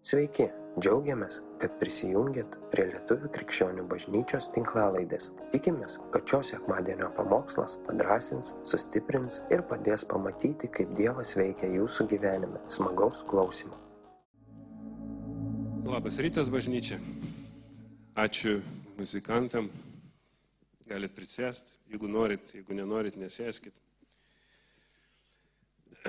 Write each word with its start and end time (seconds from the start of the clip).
Sveiki, 0.00 0.46
džiaugiamės, 0.80 1.42
kad 1.60 1.74
prisijungiat 1.76 2.54
prie 2.72 2.86
Lietuvių 2.88 3.28
krikščionių 3.34 3.82
bažnyčios 3.90 4.46
tinklalaidės. 4.54 5.26
Tikimės, 5.52 5.98
kad 6.14 6.24
šios 6.24 6.54
sekmadienio 6.54 7.10
pamokslas 7.18 7.74
padrasins, 7.84 8.54
sustiprins 8.64 9.42
ir 9.52 9.60
padės 9.68 10.06
pamatyti, 10.08 10.70
kaip 10.72 10.94
Dievas 10.96 11.34
veikia 11.36 11.68
jūsų 11.74 12.08
gyvenime. 12.14 12.62
Smagaus 12.72 13.20
klausimų. 13.28 13.76
Labas 15.84 16.16
rytas, 16.24 16.48
bažnyčia. 16.48 16.96
Ačiū 18.16 18.56
muzikantam. 18.96 19.68
Galit 20.88 21.12
prisėsti, 21.12 21.76
jeigu 21.92 22.08
norit, 22.08 22.56
jeigu 22.56 22.72
nenorit, 22.80 23.20
nesėskit. 23.20 23.76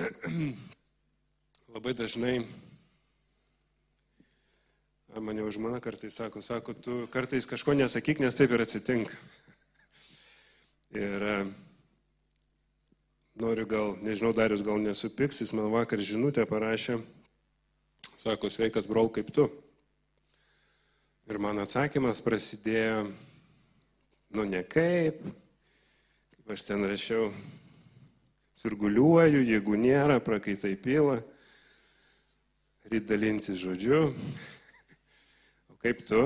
Labai 1.76 1.92
dažnai 1.92 2.38
mane 5.20 5.44
už 5.44 5.58
mane 5.60 5.80
kartais 5.80 6.14
sako, 6.14 6.40
sako, 6.40 6.72
tu 6.72 6.92
kartais 7.12 7.44
kažko 7.44 7.76
nesakyk, 7.76 8.20
nes 8.20 8.32
taip 8.32 8.52
ir 8.52 8.64
atsitinka. 8.64 9.12
Ir 10.92 11.24
e, 11.24 11.36
noriu 13.36 13.66
gal, 13.68 13.96
nežinau, 14.00 14.32
Darius 14.32 14.64
gal 14.64 14.80
nesupyks, 14.80 15.40
jis 15.44 15.52
man 15.56 15.68
vakar 15.72 16.00
žinutę 16.00 16.44
parašė, 16.48 16.96
sako, 18.16 18.48
sveikas 18.48 18.88
brol 18.88 19.12
kaip 19.12 19.28
tu. 19.32 19.48
Ir 21.28 21.40
mano 21.40 21.64
atsakymas 21.64 22.20
prasidėjo, 22.24 23.06
nu 24.32 24.46
ne 24.48 24.64
kaip, 24.64 25.20
kaip 26.32 26.56
aš 26.56 26.64
ten 26.68 26.84
rašiau, 26.88 27.28
sirguliuoju, 28.56 29.44
jeigu 29.44 29.76
nėra, 29.76 30.20
prakaitai 30.24 30.72
pila, 30.76 31.20
ryt 32.88 33.08
dalintis 33.08 33.60
žodžiu, 33.60 34.08
kaip 35.82 36.02
tu? 36.08 36.22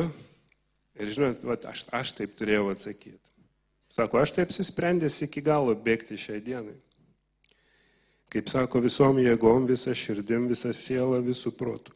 Ir 0.96 1.12
žinot, 1.12 1.42
vat, 1.44 1.66
aš, 1.68 1.84
aš 1.92 2.14
taip 2.16 2.36
turėjau 2.38 2.70
atsakyti. 2.72 3.32
Sako, 3.92 4.20
aš 4.20 4.32
taip 4.36 4.48
apsisprendęs 4.50 5.20
iki 5.26 5.42
galo 5.44 5.74
bėgti 5.76 6.16
šiai 6.20 6.40
dienai. 6.44 6.76
Kaip 8.32 8.48
sako, 8.50 8.80
visom 8.84 9.20
jėgom, 9.22 9.68
visą 9.68 9.94
širdim, 9.96 10.48
visą 10.50 10.72
sielą, 10.74 11.20
visų 11.24 11.52
protų. 11.56 11.94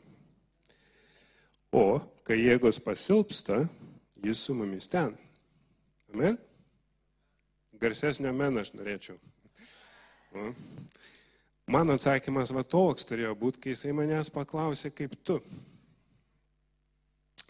O 1.75 2.01
kai 2.27 2.39
jėgos 2.39 2.79
pasilpsta, 2.83 3.65
jis 4.23 4.45
su 4.47 4.55
mumis 4.55 4.89
ten. 4.91 5.15
Amen? 6.15 6.39
Garsesnio 7.81 8.33
men 8.37 8.61
aš 8.61 8.75
norėčiau. 8.77 9.17
O. 10.37 10.53
Mano 11.71 11.95
atsakymas 11.99 12.53
va 12.55 12.65
toks 12.67 13.07
turėjo 13.09 13.33
būti, 13.39 13.63
kai 13.63 13.75
jisai 13.75 13.95
manęs 13.97 14.31
paklausė, 14.35 14.93
kaip 14.95 15.15
tu 15.27 15.39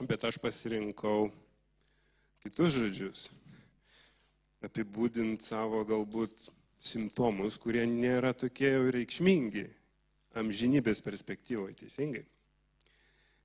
bet 0.08 0.24
aš 0.24 0.38
pasirinkau 0.40 1.28
kitus 2.44 2.76
žodžius. 2.78 3.28
Apibūdinti 4.64 5.44
savo 5.44 5.82
galbūt 5.88 6.48
simptomus, 6.80 7.56
kurie 7.60 7.86
nėra 7.88 8.32
tokie 8.36 8.72
jau 8.74 8.88
reikšmingi 8.92 9.66
amžinybės 10.40 11.02
perspektyvoje, 11.04 11.76
teisingai. 11.82 12.24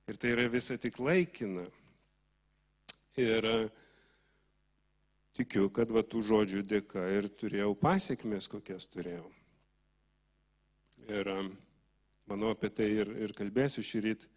Ir 0.06 0.18
tai 0.20 0.32
yra 0.36 0.46
visa 0.50 0.76
tik 0.78 1.00
laikina. 1.02 1.64
Ir 3.18 3.48
e, 3.48 3.56
tikiu, 5.36 5.70
kad 5.74 5.90
va 5.90 6.04
tų 6.06 6.22
žodžių 6.28 6.62
dėka 6.68 7.08
ir 7.16 7.30
turėjau 7.32 7.72
pasiekmes, 7.80 8.46
kokias 8.52 8.86
turėjau. 8.92 9.26
Ir 11.08 11.32
e, 11.32 11.40
manau 12.30 12.52
apie 12.54 12.70
tai 12.70 12.90
ir, 13.00 13.10
ir 13.26 13.34
kalbėsiu 13.36 13.82
šį 13.84 14.04
rytą, 14.06 14.30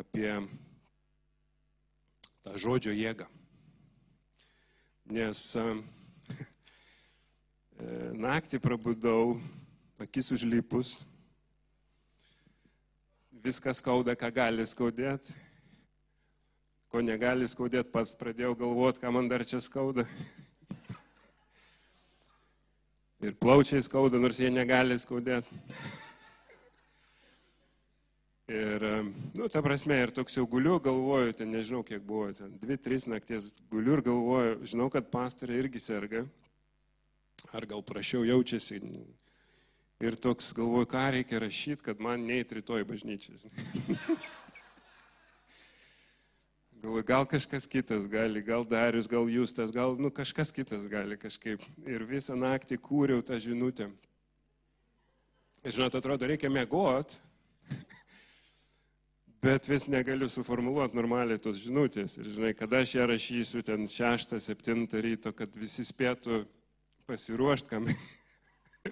apie 0.00 0.32
tą 2.44 2.56
žodžio 2.60 2.92
jėgą. 2.96 3.26
Nes 5.10 5.42
e, 5.60 5.66
naktį 8.16 8.60
prabudau, 8.62 9.40
akis 10.00 10.30
užlipus, 10.36 10.94
viskas 13.44 13.80
skauda, 13.80 14.16
ką 14.16 14.30
gali 14.34 14.66
skaudėti, 14.68 15.34
ko 16.90 17.02
negali 17.04 17.48
skaudėti, 17.48 17.90
pats 17.92 18.16
pradėjau 18.18 18.54
galvoti, 18.64 19.00
ką 19.02 19.12
man 19.14 19.28
dar 19.30 19.44
čia 19.46 19.60
skauda. 19.64 20.06
Ir 23.26 23.34
plaučiai 23.36 23.82
skauda, 23.84 24.16
nors 24.20 24.40
jie 24.40 24.50
negali 24.52 24.96
skaudėti. 24.98 25.60
Ir, 28.50 28.82
nu, 29.38 29.46
ta 29.46 29.60
prasme, 29.62 29.94
ir 30.02 30.10
toks 30.10 30.34
jau 30.34 30.42
guliu, 30.50 30.80
galvoju, 30.82 31.36
ten 31.38 31.52
nežinau, 31.54 31.84
kiek 31.86 32.02
buvo, 32.02 32.32
ten 32.34 32.56
dvi, 32.58 32.74
trys 32.82 33.04
nakties 33.06 33.52
guliu 33.70 33.94
ir 33.94 34.02
galvoju, 34.08 34.56
žinau, 34.66 34.88
kad 34.90 35.06
pastorė 35.12 35.60
irgi 35.60 35.78
serga, 35.78 36.24
ar 37.54 37.66
gal 37.70 37.84
prašiau 37.86 38.24
jaučiasi. 38.26 38.80
Ir 40.02 40.18
toks 40.18 40.50
galvoju, 40.56 40.88
ką 40.90 41.04
reikia 41.14 41.38
rašyti, 41.44 41.86
kad 41.92 42.02
man 42.02 42.26
neįt 42.26 42.56
rytoj 42.58 42.82
bažnyčias. 42.90 43.46
galvoju, 46.82 47.06
gal 47.06 47.30
kažkas 47.30 47.70
kitas 47.70 48.10
gali, 48.10 48.42
gal 48.42 48.66
Darius, 48.66 49.06
gal 49.06 49.30
Justas, 49.30 49.70
gal, 49.70 49.94
nu, 49.94 50.10
kažkas 50.10 50.50
kitas 50.56 50.90
gali 50.90 51.20
kažkaip. 51.20 51.62
Ir 51.86 52.02
visą 52.08 52.34
naktį 52.34 52.82
kūriau 52.82 53.22
tą 53.22 53.38
žinutę. 53.38 53.92
Žinot, 55.62 56.02
atrodo, 56.02 56.26
reikia 56.26 56.50
mėgoti 56.50 57.22
bet 59.42 59.68
vis 59.68 59.88
negaliu 59.88 60.28
suformuoluoti 60.28 60.96
normaliai 60.96 61.40
tos 61.40 61.60
žinutės. 61.64 62.18
Ir 62.20 62.28
žinai, 62.34 62.52
kada 62.56 62.82
aš 62.84 62.94
ją 62.98 63.06
rašysiu 63.08 63.62
ten 63.64 63.86
6-7 63.88 64.86
ryto, 65.00 65.32
kad 65.36 65.56
visi 65.56 65.84
spėtų 65.86 66.42
pasiruošti, 67.08 67.70
kam, 67.72 67.88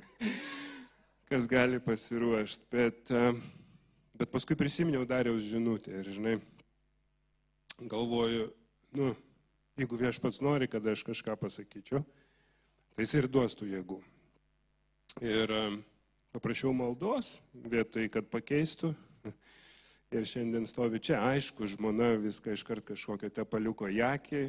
kas 1.31 1.49
gali 1.51 1.81
pasiruošti. 1.85 2.69
Bet, 2.73 3.13
e, 3.13 3.35
bet 4.19 4.33
paskui 4.33 4.57
prisiminiau 4.59 5.05
Dariaus 5.09 5.45
žinutę 5.51 6.01
ir, 6.01 6.09
žinai, 6.17 6.39
galvoju, 7.79 8.49
nu, 8.97 9.13
jeigu 9.79 10.01
viešpats 10.01 10.41
nori, 10.43 10.71
kad 10.71 10.87
aš 10.89 11.05
kažką 11.07 11.37
pasakyčiau, 11.39 12.01
tai 12.97 13.05
jis 13.05 13.15
ir 13.21 13.29
duos 13.31 13.55
tų 13.59 13.69
jėgų. 13.77 14.01
Ir 15.29 15.53
e, 15.53 15.63
paprašiau 16.33 16.73
maldos, 16.73 17.37
vietoj, 17.53 18.09
kad 18.17 18.33
pakeistų 18.33 18.95
Ir 20.09 20.25
šiandien 20.25 20.65
stovi 20.65 21.03
čia, 21.05 21.19
aišku, 21.21 21.67
žmona 21.69 22.15
viską 22.17 22.55
iškart 22.57 22.87
kažkokio 22.95 23.29
tepaliuko 23.29 23.91
į 23.93 23.99
akį, 24.07 24.45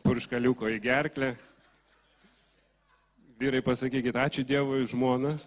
purškaliuko 0.00 0.70
į 0.72 0.78
gerklę. 0.80 1.34
Vyrai 3.36 3.60
pasakykit, 3.66 4.16
ačiū 4.16 4.46
Dievui 4.48 4.86
žmonas. 4.88 5.44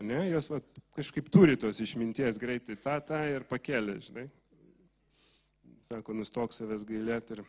Ne, 0.00 0.24
jos 0.32 0.48
va, 0.50 0.58
kažkaip 0.96 1.28
turi 1.30 1.54
tos 1.60 1.78
išminties 1.84 2.40
greitai 2.40 2.74
tą, 2.80 2.96
tą 3.04 3.20
ir 3.30 3.46
pakėlė, 3.46 3.98
žinai. 4.02 4.26
Sako, 5.86 6.16
nustok 6.18 6.56
savęs 6.56 6.82
gailėti 6.88 7.36
ir... 7.36 7.44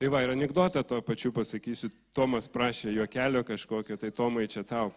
Tai 0.00 0.10
va, 0.10 0.24
ir 0.24 0.34
anegdotą 0.34 0.82
to 0.82 0.98
pačiu 1.06 1.30
pasakysiu. 1.36 1.92
Tomas 2.16 2.50
prašė 2.50 2.96
juokelio 2.96 3.44
kažkokio, 3.46 4.00
tai 4.00 4.10
Tomai 4.16 4.48
čia 4.50 4.64
tau. 4.66 4.90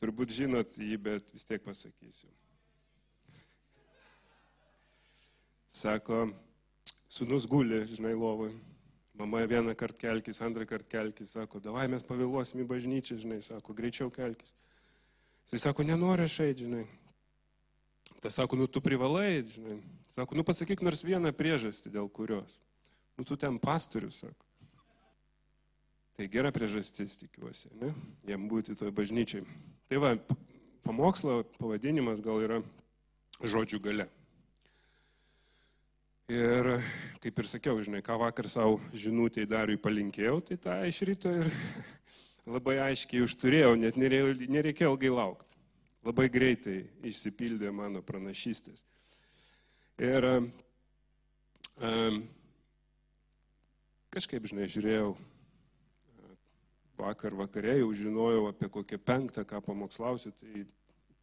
Turbūt 0.00 0.32
žinot 0.32 0.78
jį, 0.80 0.96
bet 0.96 1.28
vis 1.34 1.44
tiek 1.44 1.60
pasakysiu. 1.60 2.30
Sako, 5.70 6.30
sunus 7.06 7.46
guli, 7.46 7.82
žinai, 7.86 8.14
lovai. 8.16 8.54
Mama 9.20 9.42
vieną 9.44 9.74
kartą 9.76 10.06
kelkis, 10.06 10.40
antrą 10.40 10.64
kartą 10.64 10.88
kelkis, 10.88 11.34
sako, 11.36 11.60
davai 11.60 11.84
mes 11.92 12.02
pavėluosim 12.08 12.62
į 12.62 12.66
bažnyčią, 12.70 13.18
žinai, 13.20 13.42
sako, 13.44 13.76
greičiau 13.76 14.08
kelkis. 14.14 14.54
Jis 15.52 15.66
sako, 15.66 15.84
nenori 15.84 16.24
aš 16.24 16.38
eiti, 16.46 16.64
žinai. 16.64 16.86
Tas 18.24 18.38
sako, 18.40 18.56
nu 18.56 18.66
tu 18.66 18.80
privalai, 18.80 19.42
žinai. 19.44 19.82
Sako, 20.08 20.38
nu 20.38 20.44
pasakyk 20.48 20.80
nors 20.86 21.04
vieną 21.04 21.34
priežastį, 21.36 21.92
dėl 21.98 22.08
kurios. 22.08 22.56
Nu 23.18 23.26
tu 23.28 23.36
ten 23.36 23.58
pastorius, 23.60 24.22
sako. 24.24 24.48
Tai 26.16 26.28
gera 26.32 26.50
priežastis, 26.52 27.20
tikiuosi, 27.20 27.70
ne? 27.80 27.92
Jam 28.28 28.48
būti 28.48 28.74
toj 28.76 28.92
bažnyčiai. 28.96 29.44
Tai 29.90 29.98
va, 29.98 30.12
pamokslo 30.86 31.40
pavadinimas 31.56 32.20
gal 32.22 32.38
yra 32.44 32.60
žodžių 33.42 33.78
gale. 33.82 34.04
Ir 36.30 36.68
kaip 37.18 37.40
ir 37.42 37.48
sakiau, 37.50 37.80
žinai, 37.82 37.98
ką 38.06 38.14
vakar 38.20 38.46
savo 38.46 38.76
žinutėj 38.94 39.48
dariui 39.50 39.80
palinkėjau, 39.82 40.36
tai 40.46 40.60
tą 40.62 40.76
iš 40.86 41.00
ryto 41.08 41.32
ir 41.40 41.50
labai 42.54 42.76
aiškiai 42.84 43.24
užturėjau, 43.24 43.72
net 43.82 43.98
nereikėjo 43.98 44.92
ilgai 44.92 45.10
laukti. 45.10 45.58
Labai 46.06 46.28
greitai 46.30 46.84
išsipildė 47.10 47.74
mano 47.74 47.98
pranašystės. 48.06 48.86
Ir 49.98 50.28
um, 51.82 52.22
kažkaip, 54.14 54.46
žinai, 54.54 54.70
žiūrėjau 54.70 55.16
vakar 57.00 57.34
vakare 57.38 57.78
jau 57.80 57.90
žinojau 57.96 58.46
apie 58.50 58.70
kokią 58.72 59.00
penktą, 59.02 59.44
ką 59.48 59.62
pamokslausiu, 59.66 60.32
tai 60.38 60.64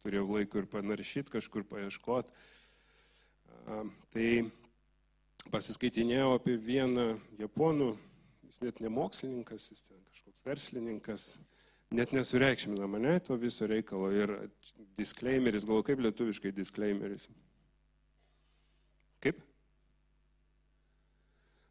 turėjau 0.04 0.28
laiko 0.36 0.62
ir 0.62 0.68
panaršyti, 0.70 1.32
kažkur 1.34 1.66
paieškoti. 1.68 2.32
Tai 4.14 4.28
pasiskaitinėjau 5.52 6.32
apie 6.36 6.56
vieną 6.60 7.08
japonų, 7.40 7.92
jis 8.48 8.62
net 8.64 8.80
ne 8.84 8.92
mokslininkas, 8.92 9.70
jis 9.72 9.84
ten 9.88 10.00
kažkoks 10.10 10.46
verslininkas, 10.46 11.26
net 11.94 12.12
nesureikšmina 12.12 12.88
mane 12.90 13.18
to 13.24 13.36
viso 13.40 13.68
reikalo 13.68 14.10
ir 14.12 14.34
disclaimeris, 14.98 15.66
galvoju, 15.68 15.88
kaip 15.90 16.02
lietuviškai 16.06 16.52
disclaimeris. 16.56 17.28
Kaip? 19.24 19.40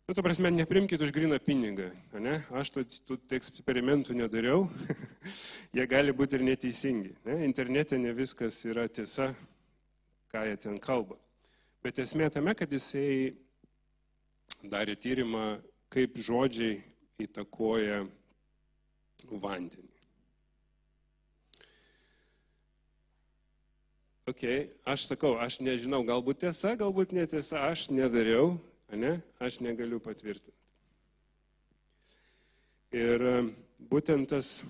Nu, 0.08 0.14
ta 0.14 0.22
prasme, 0.24 0.48
neprimkite 0.52 1.04
už 1.04 1.12
griną 1.12 1.36
pinigą, 1.36 1.90
ne? 2.16 2.38
Aš 2.56 2.70
tų, 2.72 2.82
tų 3.04 3.16
eksperimentų 3.36 4.14
nedariau, 4.16 4.62
jie 5.76 5.84
gali 5.84 6.14
būti 6.16 6.38
ir 6.40 6.46
neteisingi. 6.48 7.10
Ne? 7.28 7.42
Internete 7.44 8.00
ne 8.00 8.14
viskas 8.16 8.62
yra 8.64 8.86
tiesa, 8.88 9.34
ką 10.32 10.46
jie 10.48 10.54
ten 10.64 10.78
kalba. 10.80 11.18
Bet 11.84 12.00
esmė 12.00 12.30
tame, 12.32 12.54
kad 12.56 12.72
jisai 12.72 13.36
darė 14.64 14.96
tyrimą, 14.96 15.58
kaip 15.92 16.16
žodžiai 16.16 16.80
įtakoja 17.28 18.06
vandenį. 19.28 19.92
Ok, 24.32 24.48
aš 24.88 25.10
sakau, 25.12 25.36
aš 25.36 25.60
nežinau, 25.60 26.00
galbūt 26.08 26.46
tiesa, 26.48 26.78
galbūt 26.80 27.12
netiesa, 27.12 27.68
aš 27.68 27.90
nedariau, 27.92 28.56
ne, 28.96 29.18
aš 29.44 29.60
negaliu 29.66 30.00
patvirtinti. 30.04 30.56
Ir 32.96 33.24
e, 33.28 33.38
būtent 33.92 34.30
tas 34.32 34.62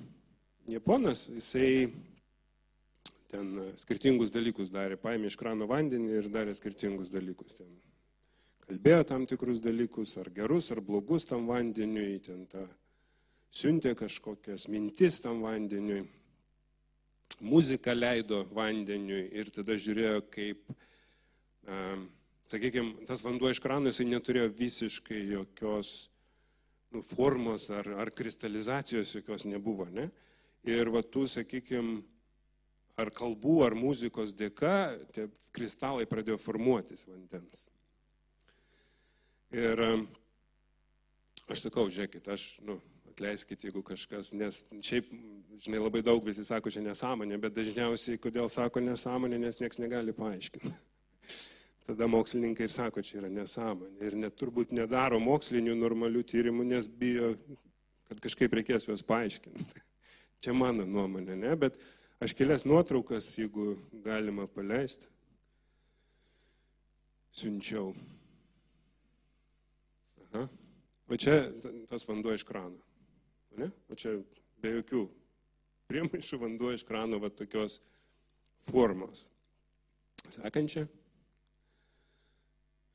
Japonas, 0.68 1.28
jisai 1.30 1.92
ten 3.32 3.54
skirtingus 3.80 4.34
dalykus 4.34 4.72
darė, 4.74 4.98
paėmė 5.00 5.30
iš 5.30 5.38
krano 5.40 5.68
vandenį 5.70 6.18
ir 6.18 6.32
darė 6.34 6.56
skirtingus 6.58 7.12
dalykus. 7.14 7.60
Ten 7.60 7.70
kalbėjo 8.66 9.06
tam 9.08 9.28
tikrus 9.30 9.62
dalykus, 9.64 10.18
ar 10.20 10.32
gerus, 10.36 10.72
ar 10.74 10.82
blogus 10.84 11.28
tam 11.30 11.48
vandeniui, 11.48 12.18
ten 12.26 12.46
tą 12.52 12.66
siuntė 13.54 13.94
kažkokias 13.96 14.68
mintis 14.72 15.22
tam 15.24 15.44
vandeniui 15.46 16.02
muziką 17.40 17.94
leido 17.94 18.44
vandeniui 18.52 19.28
ir 19.38 19.52
tada 19.54 19.78
žiūrėjo, 19.78 20.22
kaip, 20.34 20.64
sakykime, 22.48 23.06
tas 23.08 23.24
vanduo 23.26 23.52
iš 23.52 23.62
krano 23.64 23.92
jisai 23.92 24.08
neturėjo 24.10 24.52
visiškai 24.58 25.24
jokios 25.34 26.10
nu, 26.96 27.02
formos 27.04 27.70
ar, 27.74 27.90
ar 28.04 28.12
kristalizacijos 28.16 29.16
jokios 29.20 29.46
nebuvo. 29.46 29.88
Ne? 29.92 30.10
Ir 30.68 30.92
va 30.92 31.04
tų, 31.04 31.28
sakykime, 31.32 32.02
ar 32.98 33.12
kalbų, 33.14 33.60
ar 33.68 33.76
muzikos 33.78 34.34
dėka 34.36 34.76
tie 35.16 35.28
kristalai 35.56 36.08
pradėjo 36.10 36.40
formuotis 36.42 37.06
vandens. 37.08 37.68
Ir 39.54 39.80
aš 41.48 41.68
sakau, 41.68 41.86
žiūrėkit, 41.94 42.28
aš, 42.34 42.50
nu, 42.68 42.82
atleiskit, 43.12 43.64
jeigu 43.64 43.84
kažkas, 43.86 44.34
nes 44.36 44.60
šiaip, 44.84 45.08
žinai, 45.64 45.80
labai 45.80 46.04
daug 46.06 46.26
visi 46.26 46.44
sako, 46.46 46.74
čia 46.74 46.84
nesąmonė, 46.86 47.40
bet 47.42 47.56
dažniausiai, 47.56 48.20
kodėl 48.22 48.50
sako 48.52 48.84
nesąmonė, 48.84 49.40
nes 49.46 49.62
niekas 49.62 49.80
negali 49.82 50.16
paaiškinti. 50.18 50.74
Tada 51.88 52.08
mokslininkai 52.12 52.66
ir 52.68 52.72
sako, 52.72 53.02
čia 53.06 53.22
yra 53.22 53.30
nesąmonė. 53.32 54.02
Ir 54.04 54.18
net 54.20 54.36
turbūt 54.40 54.74
nedaro 54.76 55.22
mokslinių 55.24 55.76
normalių 55.80 56.24
tyrimų, 56.28 56.66
nes 56.68 56.90
bijo, 56.92 57.32
kad 58.10 58.20
kažkaip 58.24 58.58
reikės 58.60 58.90
juos 58.90 59.06
paaiškinti. 59.08 59.84
Čia 60.44 60.54
mano 60.54 60.84
nuomonė, 60.86 61.38
ne? 61.40 61.54
Bet 61.58 61.80
aš 62.22 62.36
kelias 62.38 62.66
nuotraukas, 62.68 63.32
jeigu 63.40 63.72
galima 64.04 64.46
paleisti, 64.52 65.08
siunčiau. 67.34 67.96
Aha. 70.28 70.44
O 71.08 71.16
čia 71.16 71.40
tas 71.88 72.04
vanduo 72.08 72.36
iš 72.36 72.44
krano. 72.46 72.78
Ne? 73.58 73.72
O 73.90 73.96
čia 73.96 74.18
be 74.62 74.76
jokių 74.76 75.06
priemaišų 75.88 76.40
vanduo 76.42 76.74
iš 76.76 76.84
krano 76.86 77.22
va 77.24 77.32
tokios 77.32 77.80
formos. 78.68 79.30
Sekančia. 80.28 80.86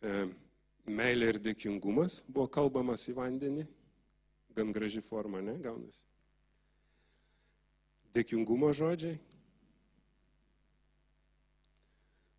E, 0.03 0.27
meilė 0.91 1.33
ir 1.33 1.39
dėkingumas 1.43 2.23
buvo 2.27 2.49
kalbamas 2.51 3.07
į 3.09 3.17
vandenį. 3.19 3.67
Gan 4.53 4.73
graži 4.75 5.01
forma, 5.01 5.41
ne, 5.41 5.55
gaunasi. 5.63 6.05
Dėkingumo 8.13 8.73
žodžiai. 8.77 9.17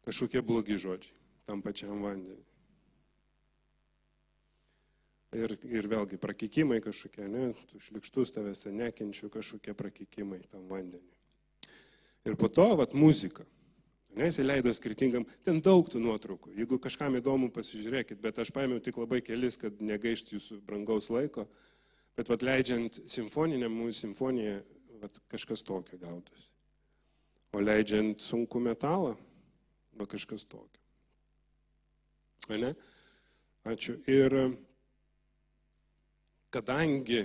Kažkokie 0.04 0.44
blogi 0.45 0.77
žodžiai 0.77 1.15
tam 1.48 1.62
pačiam 1.63 2.04
vandeniui. 2.04 2.44
Ir, 5.33 5.56
ir 5.66 5.88
vėlgi 5.89 6.19
prakikimai 6.21 6.77
kažkokie, 6.83 7.25
ne, 7.25 7.48
tu 7.71 7.81
šlikštus 7.81 8.36
tavęs 8.36 8.62
ten 8.62 8.77
nekenčiu, 8.77 9.31
kažkokie 9.33 9.74
prakikimai 9.74 10.44
tam 10.51 10.68
vandeniu. 10.69 11.09
Ir 12.24 12.38
po 12.39 12.48
to, 12.54 12.68
vat, 12.77 12.94
muzika. 12.94 13.48
Ne, 14.13 14.27
jis 14.27 14.38
leido 14.45 14.69
skirtingam, 14.77 15.25
ten 15.42 15.57
daug 15.65 15.88
tų 15.89 15.98
nuotraukų. 16.04 16.51
Jeigu 16.54 16.77
kažkam 16.81 17.15
įdomu, 17.18 17.50
pasižiūrėkit, 17.54 18.19
bet 18.21 18.38
aš 18.44 18.51
paėmiau 18.54 18.81
tik 18.83 19.00
labai 19.01 19.24
kelis, 19.25 19.57
kad 19.57 19.80
negaištų 19.81 20.36
jūsų 20.38 20.57
brangaus 20.68 21.10
laiko. 21.13 21.48
Bet 22.13 22.30
vat, 22.30 22.45
leidžiant 22.45 23.00
simfoninę 23.10 23.71
mūsų 23.74 23.95
simfoniją, 24.04 24.60
vat, 25.01 25.18
kažkas 25.33 25.65
tokio 25.65 25.98
gaudosi. 25.98 26.45
O 27.54 27.62
leidžiant 27.62 28.21
sunku 28.21 28.62
metalą, 28.62 29.15
va 29.98 30.07
kažkas 30.10 30.45
tokio. 30.45 30.83
O 32.50 32.59
ne? 32.62 32.74
Ačiū. 33.66 33.98
Ir 34.12 34.38
kadangi 36.54 37.24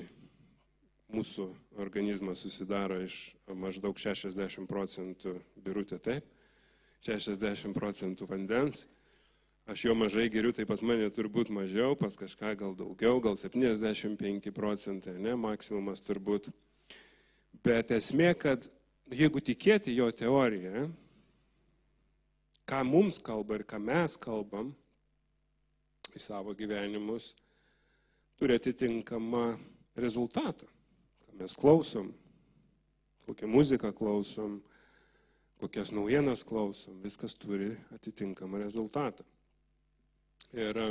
mūsų 1.12 1.50
organizmas 1.81 2.44
susidaro 2.44 3.00
iš 3.05 3.34
maždaug 3.52 4.00
60 4.00 4.69
procentų 4.70 5.37
birutė 5.64 6.00
taip, 6.00 6.25
60 7.06 7.75
procentų 7.77 8.27
vandens, 8.29 8.87
aš 9.69 9.85
jo 9.85 9.95
mažai 9.99 10.29
geriu, 10.33 10.53
tai 10.56 10.67
pas 10.69 10.83
mane 10.83 11.06
turbūt 11.15 11.53
mažiau, 11.55 11.97
pas 11.99 12.17
kažką 12.19 12.55
gal 12.59 12.75
daugiau, 12.79 13.21
gal 13.23 13.37
75 13.39 14.50
procentai, 14.56 15.19
ne, 15.21 15.37
maksimumas 15.39 16.03
turbūt. 16.05 16.49
Bet 17.65 17.93
esmė, 17.95 18.33
kad 18.39 18.69
jeigu 19.12 19.43
tikėti 19.45 19.95
jo 19.97 20.09
teoriją, 20.15 20.89
ką 22.69 22.84
mums 22.84 23.20
kalba 23.25 23.58
ir 23.58 23.65
ką 23.69 23.81
mes 23.81 24.17
kalbam 24.20 24.72
į 26.17 26.20
savo 26.22 26.55
gyvenimus, 26.56 27.32
turi 28.39 28.56
atitinkamą 28.58 29.58
rezultatą. 29.99 30.69
Ką 31.25 31.37
mes 31.41 31.55
klausom, 31.56 32.13
kokią 33.27 33.49
muziką 33.51 33.93
klausom, 33.96 34.58
kokias 35.58 35.91
naujienas 35.93 36.44
klausom, 36.46 37.00
viskas 37.03 37.34
turi 37.38 37.72
atitinkamą 37.94 38.60
rezultatą. 38.62 39.24
Ir 40.55 40.79
e, 40.79 40.88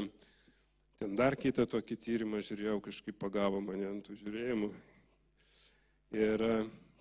ten 0.99 1.15
dar 1.17 1.37
kitą 1.39 1.65
tokį 1.69 1.97
tyrimą 2.03 2.41
žiūrėjau, 2.43 2.81
kažkaip 2.89 3.17
pagavo 3.21 3.61
mane 3.63 3.87
ant 3.89 4.05
tų 4.05 4.17
žiūrėjimų. 4.19 4.71
Ir 6.17 6.43
e, 6.43 6.57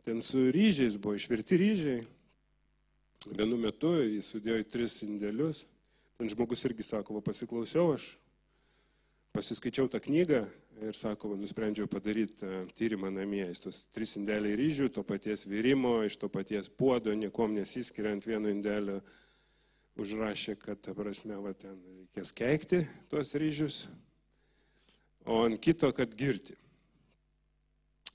ten 0.06 0.22
su 0.22 0.46
ryžiais 0.54 0.98
buvo 1.00 1.16
išvirti 1.18 1.58
ryžiai. 1.60 2.04
Vienu 3.34 3.58
metu 3.58 3.96
jis 3.98 4.30
sudėjo 4.30 4.62
į 4.62 4.68
tris 4.70 5.00
indėlius. 5.02 5.64
Ten 6.16 6.30
žmogus 6.30 6.62
irgi 6.68 6.86
sako, 6.86 7.18
va, 7.18 7.24
pasiklausiau 7.26 7.90
aš 7.96 8.12
pasiskaičiau 9.36 9.90
tą 9.92 10.00
knygą 10.00 10.46
ir 10.82 10.96
sako, 10.96 11.34
nusprendžiau 11.36 11.88
padaryti 11.88 12.44
e, 12.44 12.64
tyrimą 12.76 13.10
namie. 13.14 13.44
Jis 13.48 13.62
tos 13.62 13.82
trys 13.94 14.16
indeliai 14.20 14.56
ryžių, 14.58 14.90
to 14.92 15.04
paties 15.06 15.46
virimo, 15.48 15.98
iš 16.04 16.18
to 16.20 16.28
paties 16.32 16.68
puodo, 16.68 17.14
niekom 17.16 17.54
nesiskiriant 17.56 18.26
vieno 18.28 18.52
indelio, 18.52 19.00
užrašė, 20.00 20.56
kad, 20.60 20.80
ta 20.84 20.92
prasme, 20.96 21.38
va, 21.40 21.54
ten 21.56 21.78
reikės 21.80 22.34
keikti 22.36 22.82
tuos 23.12 23.32
ryžius, 23.38 23.86
o 25.24 25.42
ant 25.46 25.60
kito, 25.62 25.90
kad 25.96 26.12
girti. 26.16 26.56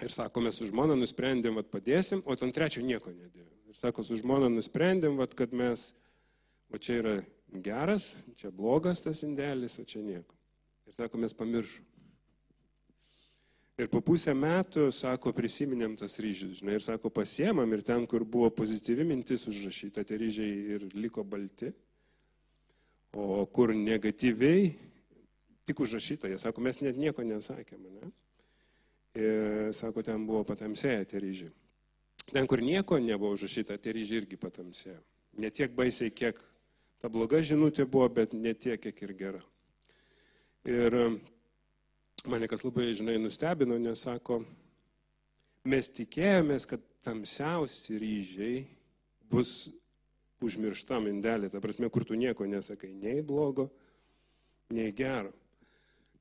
Ir 0.01 0.13
sako, 0.13 0.41
mes 0.45 0.57
su 0.57 0.69
žmona 0.69 0.95
nusprendėm, 0.97 1.59
kad 1.61 1.73
padėsim, 1.73 2.23
o 2.25 2.33
ant 2.33 2.55
trečio 2.55 2.85
nieko 2.85 3.13
nedėjau. 3.13 3.49
Ir 3.69 3.77
sako, 3.77 4.05
su 4.05 4.17
žmona 4.21 4.49
nusprendėm, 4.51 5.17
vat, 5.19 5.33
kad 5.37 5.53
mes, 5.55 5.91
va 6.73 6.81
čia 6.81 6.97
yra 7.01 7.15
geras, 7.51 8.15
čia 8.39 8.53
blogas 8.53 9.03
tas 9.03 9.21
indelis, 9.27 9.77
o 9.81 9.85
čia 9.85 10.01
nieko. 10.05 10.37
Ir 10.89 10.97
sako, 10.97 11.21
mes 11.21 11.37
pamiršom. 11.37 11.90
Ir 13.81 13.87
po 13.89 13.97
pusę 14.05 14.33
metų, 14.37 14.91
sako, 14.93 15.31
prisiminėm 15.33 15.95
tas 15.97 16.19
ryžius, 16.21 16.59
žinai, 16.59 16.75
ir 16.77 16.83
sako, 16.85 17.09
pasiemam 17.09 17.71
ir 17.73 17.81
ten, 17.81 18.03
kur 18.05 18.21
buvo 18.29 18.51
pozityvi 18.53 19.07
mintis 19.09 19.47
užrašyta, 19.49 20.03
tie 20.05 20.19
ryžiai 20.21 20.75
ir 20.75 20.85
liko 20.93 21.23
balti, 21.25 21.71
o 23.17 23.41
kur 23.49 23.73
negatyviai, 23.73 24.67
tik 25.65 25.81
užrašyta, 25.81 26.29
jie 26.29 26.37
sako, 26.43 26.61
mes 26.61 26.77
net 26.85 26.99
nieko 27.01 27.25
nesakėme, 27.25 27.95
ne? 27.95 28.11
Ir 29.17 29.73
sako, 29.73 30.05
ten 30.05 30.29
buvo 30.29 30.43
patamsėję 30.53 31.09
tie 31.09 31.23
ryžiai. 31.25 31.51
Ten, 32.29 32.45
kur 32.45 32.61
nieko 32.61 33.01
nebuvo 33.01 33.33
užrašyta, 33.33 33.81
tie 33.81 33.97
ryžiai 33.97 34.21
irgi 34.21 34.37
patamsėjo. 34.45 35.01
Ne 35.41 35.49
tiek 35.49 35.73
baisiai, 35.73 36.13
kiek 36.13 36.37
ta 37.01 37.09
bloga 37.09 37.41
žinutė 37.41 37.89
buvo, 37.89 38.05
bet 38.13 38.37
ne 38.37 38.53
tiek, 38.53 38.77
kiek 38.77 39.01
ir 39.09 39.17
gera. 39.17 39.45
Ir 40.69 41.01
mane 42.25 42.47
kas 42.47 42.63
labai, 42.65 42.91
žinai, 42.97 43.17
nustebino, 43.21 43.77
nes 43.81 44.03
sako, 44.05 44.41
mes 45.65 45.89
tikėjomės, 45.95 46.67
kad 46.69 46.83
tamsiausi 47.05 47.97
ryžiai 48.01 48.63
bus 49.31 49.71
užmirštam 50.41 51.07
indelį, 51.09 51.51
ta 51.53 51.61
prasme, 51.61 51.89
kur 51.93 52.05
tu 52.05 52.17
nieko 52.17 52.45
nesakai, 52.49 52.91
nei 52.97 53.21
blogo, 53.25 53.69
nei 54.73 54.93
gero. 54.95 55.33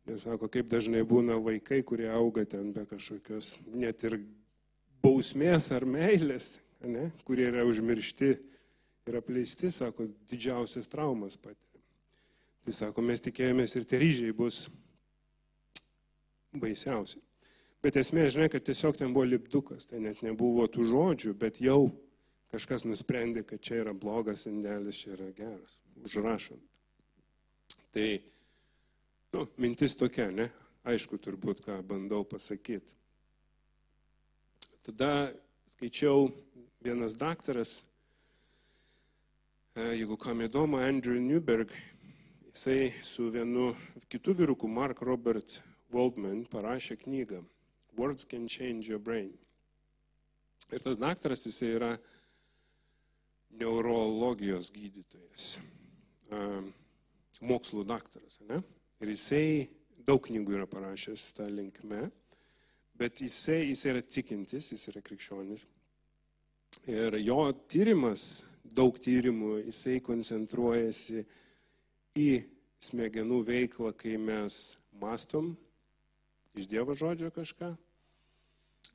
Nes 0.08 0.24
sako, 0.24 0.48
kaip 0.52 0.68
dažnai 0.72 1.02
būna 1.06 1.36
vaikai, 1.44 1.82
kurie 1.86 2.08
auga 2.12 2.46
ten 2.48 2.72
be 2.74 2.86
kažkokios 2.88 3.54
net 3.76 4.04
ir 4.08 4.18
bausmės 5.04 5.70
ar 5.76 5.84
meilės, 5.88 6.58
ne, 6.80 7.10
kurie 7.28 7.48
yra 7.50 7.66
užmiršti 7.68 8.30
ir 9.10 9.18
apleisti, 9.20 9.70
sako, 9.72 10.08
didžiausias 10.30 10.88
traumas 10.88 11.36
patiria. 11.36 11.84
Tai 12.64 12.76
sako, 12.76 13.04
mes 13.04 13.22
tikėjomės 13.24 13.76
ir 13.76 13.86
tie 13.88 14.00
ryžiai 14.00 14.36
bus 14.36 14.66
baisiausi. 16.52 17.20
Bet 17.80 17.96
esmė, 17.96 18.26
žinai, 18.28 18.50
kad 18.52 18.64
tiesiog 18.66 18.98
ten 18.98 19.14
buvo 19.14 19.24
lipdukas, 19.24 19.86
tai 19.88 20.02
net 20.04 20.20
nebuvo 20.26 20.66
tų 20.68 20.84
žodžių, 20.90 21.34
bet 21.40 21.62
jau 21.64 21.88
kažkas 22.52 22.84
nusprendė, 22.84 23.44
kad 23.46 23.62
čia 23.64 23.80
yra 23.84 23.94
blogas 23.96 24.44
indelis, 24.50 24.98
čia 25.00 25.14
yra 25.14 25.30
geras, 25.36 25.78
užrašant. 26.04 26.80
Tai, 27.94 28.08
nu, 29.32 29.46
mintis 29.62 29.96
tokia, 29.98 30.28
ne? 30.34 30.50
Aišku, 30.90 31.18
turbūt, 31.20 31.62
ką 31.64 31.78
bandau 31.86 32.24
pasakyti. 32.28 32.96
Tada 34.84 35.30
skaičiau 35.68 36.28
vienas 36.84 37.16
daktaras, 37.20 37.80
e, 39.76 39.84
jeigu 40.00 40.16
kam 40.20 40.40
įdomu, 40.44 40.80
Andrew 40.80 41.20
Newberg, 41.20 41.72
jisai 42.50 42.92
su 43.04 43.28
vienu 43.32 43.74
kitu 44.12 44.34
vyruku, 44.36 44.68
Mark 44.68 45.04
Robert 45.04 45.60
Waldman, 45.94 46.44
parašė 46.50 46.96
knygą 47.04 47.42
Words 47.98 48.24
Can 48.24 48.48
Change 48.48 48.90
Your 48.90 49.00
Brain. 49.02 49.32
Ir 50.70 50.82
tas 50.84 50.98
daktaras, 51.00 51.42
jisai 51.48 51.72
yra 51.74 51.90
neurologijos 53.58 54.70
gydytojas, 54.70 55.56
mokslų 57.42 57.84
daktaras. 57.88 58.38
Ne? 58.46 58.60
Ir 59.02 59.10
jisai 59.10 59.46
daug 60.06 60.22
knygų 60.22 60.60
yra 60.60 60.68
parašęs 60.70 61.26
tą 61.36 61.48
linkme, 61.50 62.06
bet 63.00 63.22
jisai, 63.24 63.64
jisai 63.72 63.96
yra 63.96 64.04
tikintis, 64.04 64.70
jis 64.74 64.86
yra 64.92 65.02
krikščionis. 65.04 65.66
Ir 66.90 67.16
jo 67.24 67.40
tyrimas, 67.68 68.44
daug 68.64 68.94
tyrimų, 69.02 69.56
jisai 69.66 69.98
koncentruojasi 70.04 71.24
į 72.20 72.30
smegenų 72.80 73.40
veiklą, 73.48 73.90
kai 73.98 74.14
mes 74.20 74.60
mastom 75.00 75.52
iš 76.54 76.68
Dievo 76.70 76.94
žodžio 76.94 77.30
kažką, 77.34 77.74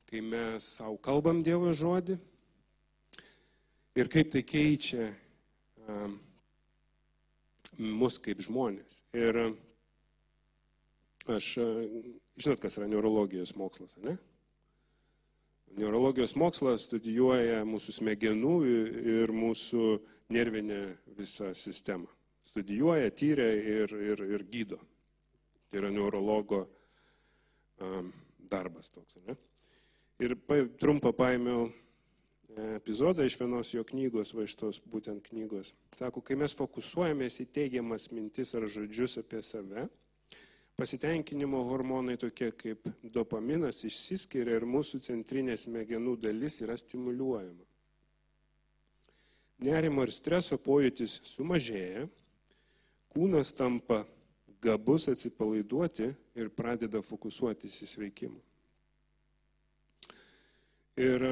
kai 0.06 0.20
mes 0.20 0.66
savo 0.76 0.96
kalbam 1.02 1.42
Dievo 1.42 1.72
žodį 1.72 2.18
ir 3.96 4.10
kaip 4.12 4.30
tai 4.34 4.42
keičia 4.44 5.08
um, 5.88 6.18
mus 7.78 8.18
kaip 8.22 8.40
žmonės. 8.44 9.02
Ir 9.16 9.40
aš, 11.26 11.52
žinot, 12.38 12.60
kas 12.62 12.78
yra 12.78 12.88
neurologijos 12.90 13.56
mokslas, 13.58 13.96
ne? 14.04 14.16
Neurologijos 15.76 16.36
mokslas 16.38 16.86
studijuoja 16.86 17.64
mūsų 17.68 17.96
smegenų 17.98 18.54
ir 19.16 19.32
mūsų 19.34 19.96
nervinę 20.32 20.80
visą 21.18 21.50
sistemą. 21.56 22.08
Studijuoja, 22.46 23.10
tyria 23.12 23.50
ir, 23.52 23.92
ir, 23.92 24.22
ir 24.36 24.44
gydo. 24.48 24.78
Tai 25.68 25.82
yra 25.82 25.90
neurologo 25.92 26.62
um, 26.62 26.70
darbas 28.50 28.90
toks. 28.92 29.18
Ne? 29.26 29.36
Ir 30.22 30.36
trumpą 30.80 31.12
paėmiau 31.16 31.68
epizodą 32.56 33.26
iš 33.26 33.36
vienos 33.40 33.74
jo 33.74 33.84
knygos, 33.84 34.32
va 34.34 34.46
iš 34.46 34.54
tos 34.56 34.80
būtent 34.80 35.20
knygos. 35.28 35.74
Sako, 35.92 36.22
kai 36.24 36.38
mes 36.40 36.54
fokusuojamės 36.56 37.40
į 37.44 37.48
teigiamas 37.52 38.08
mintis 38.14 38.54
ar 38.56 38.64
žodžius 38.70 39.18
apie 39.20 39.42
save, 39.44 39.86
pasitenkinimo 40.76 41.62
hormonai 41.68 42.16
tokie 42.20 42.50
kaip 42.56 42.88
dopaminas 43.12 43.82
išsiskiria 43.84 44.56
ir 44.56 44.68
mūsų 44.68 45.02
centrinė 45.04 45.56
smegenų 45.60 46.16
dalis 46.20 46.60
yra 46.64 46.76
stimuliuojama. 46.80 47.64
Nerimo 49.64 50.04
ir 50.04 50.12
streso 50.12 50.58
pojūtis 50.60 51.20
sumažėja, 51.24 52.04
kūnas 53.12 53.54
tampa 53.56 54.02
gabus 54.66 55.06
atsipalaiduoti 55.12 56.10
ir 56.38 56.50
pradeda 56.58 57.02
fokusuotis 57.04 57.78
į 57.84 57.88
sveikimą. 57.92 58.40
Ir 60.96 61.24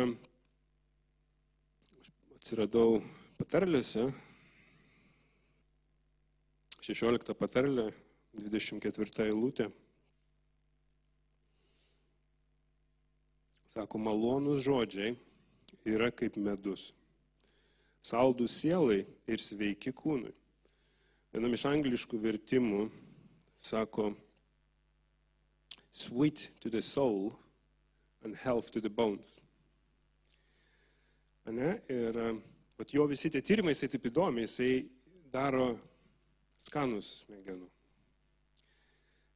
atsiradau 2.37 3.01
patarlėse, 3.41 4.05
16 6.85 7.33
patarlė, 7.41 7.87
24 8.37 9.25
eilutė. 9.25 9.71
Sako, 13.73 13.99
malonus 13.99 14.61
žodžiai 14.67 15.15
yra 15.89 16.11
kaip 16.13 16.37
medus. 16.37 16.93
Saldų 18.05 18.47
sielai 18.53 19.01
ir 19.25 19.41
sveiki 19.41 19.95
kūnui. 19.97 20.35
Vienam 21.33 21.57
iš 21.57 21.65
angliškų 21.71 22.21
vertimų 22.21 22.85
sako, 23.65 24.13
sweet 25.93 26.51
to 26.61 26.69
the 26.69 26.83
soul 26.83 27.33
and 28.23 28.37
health 28.37 28.71
to 28.71 28.81
the 28.81 28.91
bones. 28.91 29.41
Ne? 31.47 31.79
Ir 31.89 32.17
vat, 32.79 32.93
jo 32.93 33.07
visi 33.09 33.31
tie 33.31 33.43
tyrimai, 33.45 33.75
jisai 33.75 33.91
taip 33.93 34.09
įdomi, 34.09 34.45
jisai 34.47 34.73
daro 35.33 35.75
skanus 36.61 37.21
smegenų. 37.23 37.69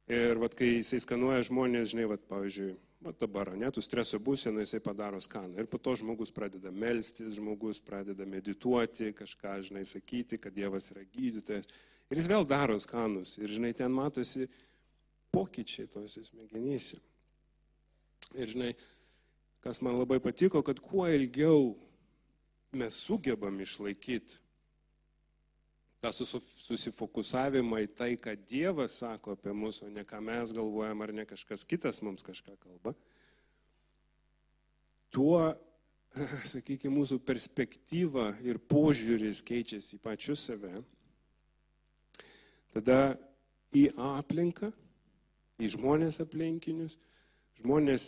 Ir 0.09 0.41
vat, 0.41 0.55
kai 0.57 0.71
jisai 0.79 0.97
skanuoja 1.03 1.45
žmonės, 1.45 1.91
žinai, 1.91 2.07
vat, 2.09 2.23
pavyzdžiui, 2.29 2.71
vat 3.05 3.19
dabar, 3.21 3.51
netų 3.61 3.83
streso 3.85 4.17
būsena, 4.21 4.65
jisai 4.65 4.81
padaro 4.81 5.19
skaną. 5.21 5.53
Ir 5.61 5.69
po 5.69 5.77
to 5.77 5.93
žmogus 6.01 6.33
pradeda 6.33 6.73
melstis, 6.73 7.37
žmogus 7.37 7.77
pradeda 7.85 8.25
medituoti, 8.25 9.13
kažką, 9.13 9.59
žinai, 9.69 9.85
sakyti, 9.85 10.41
kad 10.41 10.57
Dievas 10.57 10.89
yra 10.95 11.05
gydytojas. 11.13 11.69
Ir 12.09 12.17
jis 12.17 12.29
vėl 12.29 12.47
daro 12.49 12.77
skanus. 12.81 13.35
Ir, 13.37 13.51
žinai, 13.53 13.73
ten 13.77 13.93
matosi 13.93 14.47
pokyčiai 15.33 15.89
tose 15.91 16.23
smegenyse. 16.25 16.97
Ir, 18.33 18.49
žinai, 18.49 18.73
kas 19.63 19.81
man 19.85 19.99
labai 19.99 20.19
patiko, 20.23 20.63
kad 20.65 20.81
kuo 20.81 21.05
ilgiau 21.09 21.75
mes 22.73 22.97
sugebam 23.05 23.61
išlaikyti 23.61 24.37
tą 25.99 26.11
susifokusavimą 26.15 27.81
į 27.83 27.87
tai, 27.91 28.13
ką 28.19 28.35
Dievas 28.47 29.01
sako 29.01 29.33
apie 29.35 29.51
mus, 29.55 29.81
o 29.83 29.89
ne 29.91 30.05
ką 30.07 30.21
mes 30.23 30.53
galvojam, 30.55 31.01
ar 31.03 31.11
ne 31.15 31.25
kažkas 31.27 31.65
kitas 31.67 31.99
mums 32.05 32.23
kažką 32.23 32.55
kalba, 32.61 32.93
tuo, 35.11 35.41
sakykime, 36.53 36.93
mūsų 36.95 37.19
perspektyva 37.25 38.31
ir 38.45 38.61
požiūris 38.71 39.43
keičiasi 39.45 39.97
į 39.97 40.03
pačius 40.05 40.45
save, 40.47 40.79
tada 42.73 43.17
į 43.75 43.89
aplinką, 43.95 44.71
į 45.59 45.71
žmonės 45.75 46.21
aplinkinius, 46.23 46.97
žmonės 47.59 48.07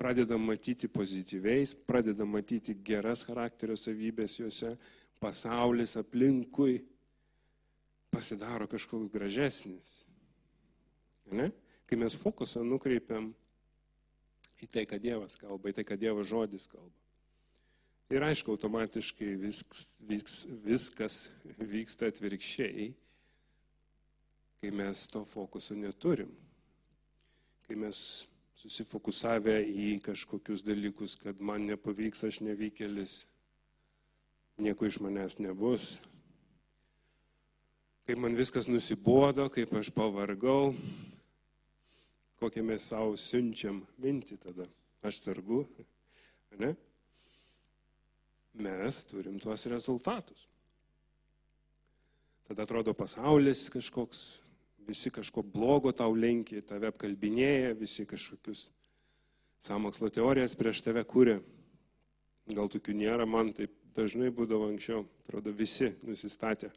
pradedam 0.00 0.44
matyti 0.48 0.88
pozityviais, 0.88 1.74
pradedam 1.86 2.30
matyti 2.36 2.76
geras 2.84 3.24
charakterio 3.28 3.76
savybės 3.76 4.38
juose, 4.40 4.74
pasaulis 5.20 5.96
aplinkui 6.00 6.78
pasidaro 8.10 8.66
kažkoks 8.66 9.10
gražesnis. 9.12 10.04
Ne? 11.30 11.50
Kai 11.86 11.98
mes 12.00 12.16
fokusą 12.16 12.62
nukreipiam 12.66 13.30
į 14.60 14.68
tai, 14.70 14.86
ką 14.88 14.98
Dievas 15.02 15.36
kalba, 15.40 15.70
į 15.70 15.78
tai, 15.78 15.84
ką 15.86 15.98
Dievo 16.00 16.24
žodis 16.26 16.66
kalba. 16.70 16.96
Ir 18.10 18.24
aišku, 18.26 18.56
automatiškai 18.56 19.28
visks, 19.38 19.84
visks, 20.02 20.40
viskas 20.64 21.18
vyksta 21.60 22.08
atvirkščiai, 22.10 22.88
kai 24.60 24.70
mes 24.70 25.08
to 25.08 25.24
fokuso 25.24 25.74
neturim. 25.74 26.28
Kai 27.64 27.78
mes 27.80 27.98
susifokusavę 28.60 29.56
į 29.64 29.94
kažkokius 30.04 30.64
dalykus, 30.66 31.16
kad 31.16 31.40
man 31.40 31.64
nepavyks, 31.70 32.26
aš 32.28 32.42
nevykėlis, 32.44 33.22
nieko 34.60 34.84
iš 34.84 34.98
manęs 35.00 35.38
nebus. 35.40 35.94
Kaip 38.04 38.20
man 38.20 38.36
viskas 38.36 38.68
nusibodo, 38.68 39.46
kaip 39.54 39.72
aš 39.80 39.88
pavargau, 39.96 40.74
kokią 42.40 42.66
mes 42.66 42.90
savo 42.92 43.16
siunčiam 43.16 43.80
mintį 44.02 44.36
tada. 44.44 44.68
Aš 45.00 45.22
sergu, 45.22 45.62
ne? 46.60 46.74
Mes 48.60 49.00
turim 49.08 49.40
tuos 49.40 49.64
rezultatus. 49.72 50.44
Tada 52.50 52.66
atrodo 52.66 52.92
pasaulis 52.98 53.68
kažkoks, 53.72 54.42
visi 54.90 55.12
kažko 55.14 55.44
blogo 55.46 55.92
tau 55.94 56.14
lenkia, 56.16 56.62
tave 56.66 56.90
apkalbinėja, 56.90 57.76
visi 57.78 58.06
kažkokius 58.08 58.66
samokslo 59.62 60.10
teorijas 60.10 60.56
prieš 60.58 60.82
tave 60.86 61.04
kūrė. 61.06 61.38
Gal 62.50 62.70
tokių 62.72 62.96
nėra, 62.98 63.26
man 63.28 63.52
taip 63.54 63.72
dažnai 63.94 64.32
būdavo 64.34 64.70
anksčiau, 64.72 65.04
atrodo 65.22 65.52
visi 65.54 65.92
nusistatė. 66.06 66.72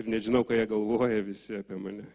Ir 0.00 0.08
nežinau, 0.08 0.44
ką 0.46 0.56
jie 0.56 0.66
galvoja 0.70 1.22
visi 1.26 1.58
apie 1.58 1.78
mane. 1.80 2.06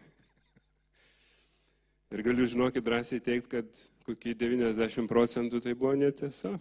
Ir 2.14 2.24
galiu 2.24 2.46
žinokit 2.48 2.84
drąsiai 2.84 3.20
teikti, 3.20 3.50
kad 3.58 3.82
kokie 4.08 4.32
90 4.38 5.10
procentų 5.10 5.60
tai 5.64 5.74
buvo 5.76 5.92
netiesa. 5.98 6.54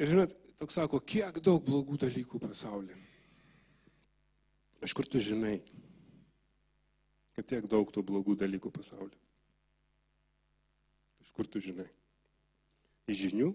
Ir 0.00 0.12
žinot, 0.12 0.32
toks 0.60 0.78
sako, 0.80 1.02
kiek 1.04 1.42
daug 1.44 1.60
blogų 1.66 2.00
dalykų 2.06 2.40
pasaulyje. 2.48 2.96
Iš 4.86 4.94
kur 4.94 5.08
tu 5.10 5.18
žinai, 5.18 5.56
kad 7.34 7.46
tiek 7.50 7.64
daug 7.66 7.90
tų 7.90 8.04
blogų 8.06 8.36
dalykų 8.38 8.70
pasaulyje? 8.70 9.18
Iš 11.26 11.32
kur 11.34 11.48
tu 11.50 11.58
žinai? 11.64 11.88
Iš 13.10 13.24
žinių? 13.24 13.48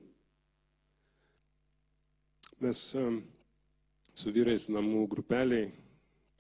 Mes 2.62 2.84
su 2.92 4.36
vyrais 4.36 4.68
namų 4.76 5.06
grupeliai 5.16 5.72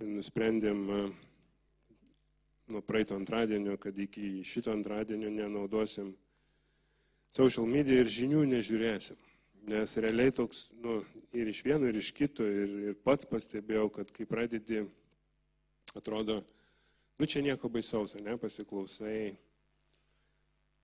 nusprendėm 0.03 0.83
nuo 2.67 2.83
praeito 2.83 3.15
antradienio, 3.15 3.79
kad 3.79 3.95
iki 3.95 4.43
šito 4.43 4.75
antradienio 4.75 5.31
nenaudosim 5.31 6.11
social 7.31 7.63
media 7.63 8.03
ir 8.03 8.11
žinių 8.11 8.43
nežiūrėsim. 8.57 9.30
Nes 9.69 9.93
realiai 10.01 10.33
toks, 10.33 10.71
nu, 10.81 11.01
ir 11.37 11.51
iš 11.51 11.61
vieno, 11.65 11.85
ir 11.85 11.97
iš 11.99 12.09
kito, 12.17 12.45
ir, 12.45 12.71
ir 12.89 12.95
pats 13.05 13.27
pastebėjau, 13.29 13.89
kad 13.93 14.09
kai 14.13 14.25
pradedi, 14.25 14.81
atrodo, 15.93 16.39
nu 17.21 17.29
čia 17.29 17.43
nieko 17.45 17.69
baisaus, 17.69 18.15
ne, 18.17 18.37
pasiklausai. 18.41 19.35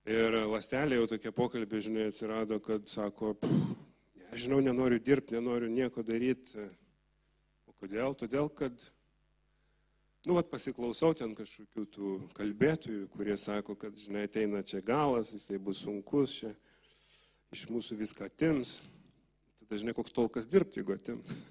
Ir 0.07 0.37
lastelė 0.47 1.01
jau 1.01 1.07
tokie 1.09 1.33
pokalbė, 1.35 1.81
žinai, 1.83 2.11
atsirado, 2.11 2.61
kad 2.63 2.85
sako, 2.87 3.33
nežinau, 4.27 4.61
nenoriu 4.63 5.01
dirbti, 5.03 5.35
nenoriu 5.35 5.71
nieko 5.73 6.05
daryti. 6.05 6.69
O 7.67 7.73
kodėl? 7.81 8.13
Todėl, 8.15 8.47
kad 8.53 8.85
Nu, 10.27 10.33
vat 10.35 10.49
pasiklausau 10.51 11.13
ten 11.15 11.31
kažkokių 11.37 11.83
tų 11.95 12.07
kalbėtojų, 12.35 13.05
kurie 13.13 13.37
sako, 13.39 13.77
kad, 13.79 13.93
žinai, 13.95 14.25
ateina 14.27 14.59
čia 14.59 14.81
galas, 14.83 15.29
jisai 15.31 15.55
bus 15.63 15.85
sunkus, 15.85 16.33
čia 16.41 16.49
iš 17.55 17.67
mūsų 17.71 17.97
viską 18.01 18.27
atims. 18.27 18.77
Tada, 19.61 19.79
žinai, 19.79 19.95
koks 19.97 20.15
tolkas 20.15 20.47
dirbti, 20.49 20.81
jeigu 20.81 20.95
atims. 20.95 21.41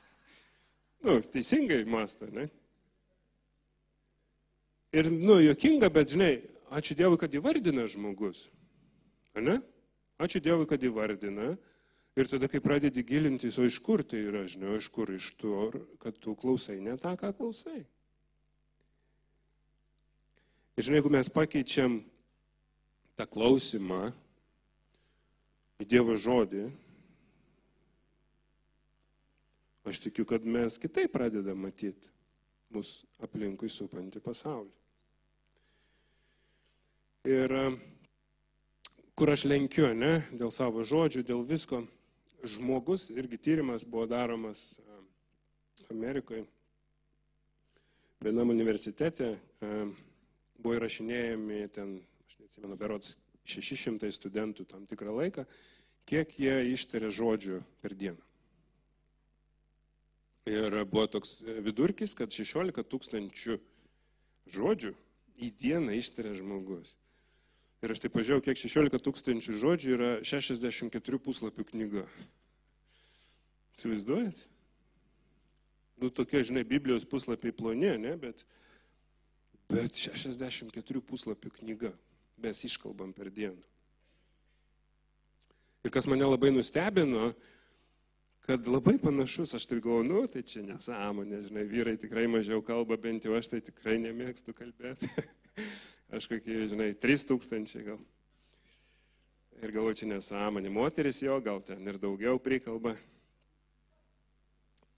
nu, 1.04 1.18
teisingai 1.32 1.82
mąsta, 1.88 2.28
ne? 2.34 2.48
Ir, 4.96 5.10
nu, 5.12 5.38
jokinga, 5.44 5.90
bet, 5.92 6.12
žinai, 6.16 6.32
ačiū 6.74 6.96
Dievui, 6.98 7.18
kad 7.20 7.34
įvardina 7.34 7.86
žmogus. 7.90 8.48
Ne? 9.38 9.60
Ačiū 10.20 10.42
Dievui, 10.42 10.66
kad 10.68 10.82
įvardina. 10.82 11.54
Ir 12.18 12.26
tada, 12.26 12.48
kai 12.50 12.58
pradedi 12.58 13.04
gilintis, 13.06 13.56
o 13.60 13.64
iš 13.64 13.78
kur 13.86 14.02
tai 14.02 14.24
yra, 14.26 14.42
žinau, 14.50 14.74
iš 14.76 14.88
kur 14.90 15.12
iš 15.14 15.30
to, 15.38 15.70
kad 16.02 16.18
tu 16.18 16.34
klausai 16.36 16.80
ne 16.82 16.96
tą, 16.98 17.14
ką 17.16 17.30
klausai. 17.38 17.84
Ir 20.74 20.86
žinai, 20.86 20.98
jeigu 20.98 21.12
mes 21.14 21.30
pakeičiam 21.30 22.00
tą 23.14 23.28
klausimą 23.30 24.10
į 25.80 25.86
Dievo 25.88 26.16
žodį, 26.20 26.66
aš 29.88 30.00
tikiu, 30.04 30.26
kad 30.28 30.44
mes 30.44 30.76
kitaip 30.78 31.12
pradedam 31.14 31.62
matyti 31.64 32.12
mus 32.70 33.00
aplinkui 33.24 33.70
supantį 33.72 34.20
pasaulį. 34.22 34.70
Ir 37.30 37.54
kur 39.18 39.32
aš 39.32 39.44
lenkiu, 39.48 39.88
ne, 39.96 40.20
dėl 40.32 40.52
savo 40.54 40.84
žodžių, 40.86 41.24
dėl 41.26 41.42
visko 41.48 41.82
žmogus, 42.44 43.08
irgi 43.12 43.40
tyrimas 43.40 43.84
buvo 43.84 44.06
daromas 44.08 44.80
Amerikoje, 45.92 46.46
vienam 48.24 48.52
universitete, 48.52 49.34
buvo 50.60 50.76
įrašinėjami 50.78 51.60
ten, 51.74 51.98
aš 52.28 52.38
neatsimenu, 52.40 52.78
berots 52.80 53.16
600 53.50 54.10
studentų 54.14 54.66
tam 54.70 54.86
tikrą 54.90 55.14
laiką, 55.18 55.44
kiek 56.08 56.32
jie 56.38 56.56
ištarė 56.72 57.10
žodžių 57.14 57.60
per 57.82 57.94
dieną. 57.94 58.20
Ir 60.50 60.74
buvo 60.88 61.06
toks 61.06 61.38
vidurkis, 61.62 62.14
kad 62.16 62.32
16 62.32 62.82
tūkstančių 62.90 63.58
žodžių 64.50 64.94
į 65.40 65.50
dieną 65.60 65.94
ištarė 65.98 66.32
žmogus. 66.38 66.96
Ir 67.80 67.94
aš 67.94 68.02
taip 68.02 68.12
pažiūrėjau, 68.16 68.44
kiek 68.44 68.60
16 68.60 69.04
tūkstančių 69.06 69.56
žodžių 69.60 69.92
yra 69.96 70.10
64 70.26 71.20
puslapių 71.24 71.64
knyga. 71.70 72.04
Įsivaizduojat? 73.76 74.42
Nu, 76.00 76.10
tokie, 76.12 76.42
žinai, 76.44 76.64
Biblijos 76.64 77.06
puslapiai 77.08 77.54
plonė, 77.56 77.94
ne, 78.00 78.16
bet, 78.20 78.44
bet 79.68 79.96
64 79.96 81.04
puslapių 81.04 81.52
knyga 81.60 81.92
mes 82.42 82.64
iškalbam 82.66 83.12
per 83.16 83.30
dieną. 83.32 83.60
Ir 85.84 85.92
kas 85.94 86.06
mane 86.10 86.26
labai 86.26 86.50
nustebino, 86.52 87.30
kad 88.44 88.66
labai 88.68 88.98
panašus, 89.00 89.54
aš 89.56 89.64
taip 89.70 89.80
galvoju, 89.84 90.08
nu, 90.10 90.22
tai 90.28 90.42
čia 90.44 90.64
nesąmonė, 90.66 91.38
žinai, 91.46 91.64
vyrai 91.70 91.94
tikrai 92.00 92.26
mažiau 92.28 92.60
kalba, 92.64 92.98
bent 93.00 93.24
jau 93.24 93.36
aš 93.38 93.52
tai 93.52 93.60
tikrai 93.64 93.96
nemėgstu 94.02 94.56
kalbėti. 94.56 95.08
Aš 96.10 96.24
kokie, 96.26 96.64
žinai, 96.66 96.88
3000 96.98 97.84
gal. 97.86 97.98
Ir 99.62 99.70
galvoju, 99.70 100.00
čia 100.00 100.08
nesąmonė. 100.10 100.72
Moteris 100.74 101.20
jo 101.22 101.36
gal 101.44 101.60
ten 101.62 101.86
ir 101.86 102.00
daugiau 102.02 102.40
prikalba. 102.42 102.96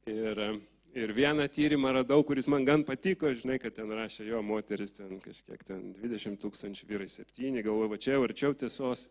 Ir, 0.09 0.41
ir 0.93 1.13
vieną 1.17 1.49
tyrimą 1.49 1.93
radau, 1.93 2.25
kuris 2.25 2.49
man 2.53 2.65
gan 2.69 2.85
patiko, 2.85 3.31
žinai, 3.33 3.59
kad 3.63 3.75
ten 3.77 3.91
rašė 3.91 4.27
jo 4.29 4.43
moteris, 4.45 4.93
ten 4.97 5.21
kažkiek 5.25 5.65
ten 5.65 5.93
20 5.97 6.41
tūkstančių 6.43 6.89
vyrai 6.91 7.09
7, 7.09 7.63
galvoju, 7.65 7.93
va 7.93 7.99
čia 8.01 8.19
arčiau 8.21 8.55
tiesos. 8.55 9.09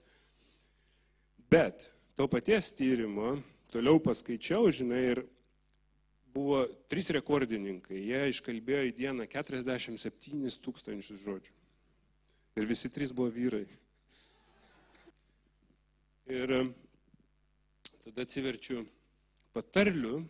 Bet 1.52 1.90
to 2.16 2.28
paties 2.32 2.70
tyrimo 2.78 3.40
toliau 3.72 4.00
paskaičiau, 4.04 4.70
žinai, 4.72 5.04
ir 5.16 5.24
buvo 6.34 6.64
trys 6.92 7.10
rekordininkai. 7.16 7.98
Jie 7.98 8.28
iškalbėjo 8.32 8.84
į 8.90 8.94
dieną 8.96 9.28
47 9.32 10.60
tūkstančius 10.64 11.24
žodžių. 11.24 11.56
Ir 12.60 12.68
visi 12.68 12.92
trys 12.92 13.14
buvo 13.16 13.32
vyrai. 13.32 13.66
Ir 16.32 16.54
tada 18.04 18.26
atsiverčiu 18.26 18.86
patarlių. 19.56 20.22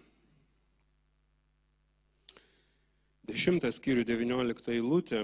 Dešimtas 3.31 3.77
skyrių 3.79 4.03
19 4.03 4.73
eilutė. 4.73 5.21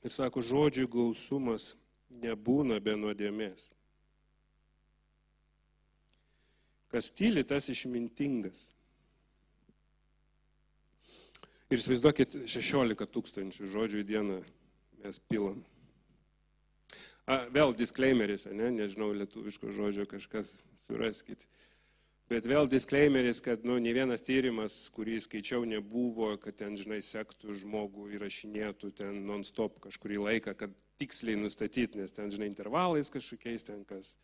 Ir 0.00 0.12
sako, 0.14 0.40
žodžių 0.40 0.86
gausumas 0.88 1.74
nebūna 2.22 2.78
be 2.80 2.94
nuodėmės. 2.96 3.66
Kas 6.92 7.10
tyli, 7.12 7.44
tas 7.44 7.68
išmintingas. 7.72 8.70
Ir 11.68 11.80
įsivaizduokit 11.80 12.38
16 12.48 13.08
tūkstančių 13.12 13.68
žodžių 13.74 14.00
į 14.00 14.08
dieną 14.08 14.40
mes 15.04 15.20
pilam. 15.28 15.60
A, 17.28 17.42
vėl 17.52 17.76
disclaimeris, 17.76 18.48
ne? 18.48 18.72
nežinau 18.72 19.12
lietuviško 19.16 19.72
žodžio, 19.76 20.08
kažkas 20.08 20.54
suraskit. 20.86 21.44
Bet 22.32 22.46
vėl 22.48 22.64
disclaimeris, 22.64 23.42
kad 23.44 23.64
nu, 23.68 23.74
ne 23.82 23.90
vienas 23.92 24.22
tyrimas, 24.24 24.72
kurį 24.94 25.18
skaičiau, 25.20 25.66
nebuvo, 25.68 26.30
kad 26.40 26.56
ten, 26.56 26.78
žinai, 26.80 27.02
sektų 27.04 27.52
žmogų 27.60 28.06
įrašinėtų 28.16 28.88
ten 28.96 29.18
non-stop 29.28 29.74
kažkurį 29.84 30.16
laiką, 30.22 30.54
kad 30.56 30.72
tiksliai 31.02 31.36
nustatyti, 31.36 31.98
nes 32.00 32.14
ten, 32.16 32.30
žinai, 32.32 32.48
intervalais 32.48 33.12
kažkokiais 33.12 33.66
ten 33.68 33.82
kas, 33.84 34.14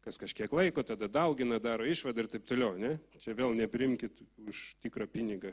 kas 0.00 0.16
kažkiek 0.22 0.54
laiko, 0.56 0.80
tada 0.80 1.10
daugina, 1.12 1.58
daro 1.60 1.84
išvadą 1.84 2.24
ir 2.24 2.30
taip 2.32 2.46
toliau. 2.48 2.78
Ne? 2.80 2.94
Čia 3.20 3.34
vėl 3.36 3.52
neprimkit 3.58 4.22
už 4.46 4.62
tikrą 4.86 5.04
pinigą 5.12 5.52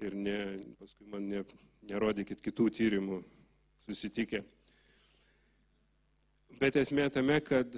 ir 0.00 0.16
ne, 0.16 0.38
paskui 0.80 1.04
man 1.12 1.28
ne, 1.28 1.42
nerodykit 1.90 2.40
kitų 2.48 2.70
tyrimų 2.80 3.20
susitikę. 3.84 4.40
Bet 6.56 6.80
esmė 6.80 7.10
tame, 7.12 7.42
kad 7.44 7.76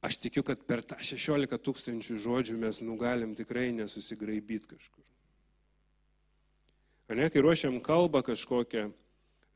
aš 0.00 0.16
tikiu, 0.16 0.42
kad 0.46 0.62
per 0.66 0.82
tą 0.86 0.96
16 1.04 1.60
tūkstančių 1.60 2.18
žodžių 2.24 2.56
mes 2.60 2.80
nugalim 2.84 3.36
tikrai 3.38 3.70
nesusigraibyti 3.76 4.74
kažkur. 4.74 5.04
Ne, 7.10 7.26
kai 7.26 7.42
ruošiam 7.42 7.80
kalbą 7.82 8.22
kažkokią, 8.22 8.84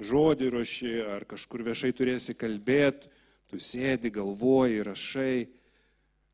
žodį 0.03 0.49
ruoši, 0.51 0.95
ar 1.07 1.23
kažkur 1.29 1.63
viešai 1.63 1.93
turėsi 1.95 2.35
kalbėti, 2.35 3.13
tu 3.47 3.61
sėdi, 3.63 4.11
galvoji, 4.11 4.83
rašai. 4.89 5.37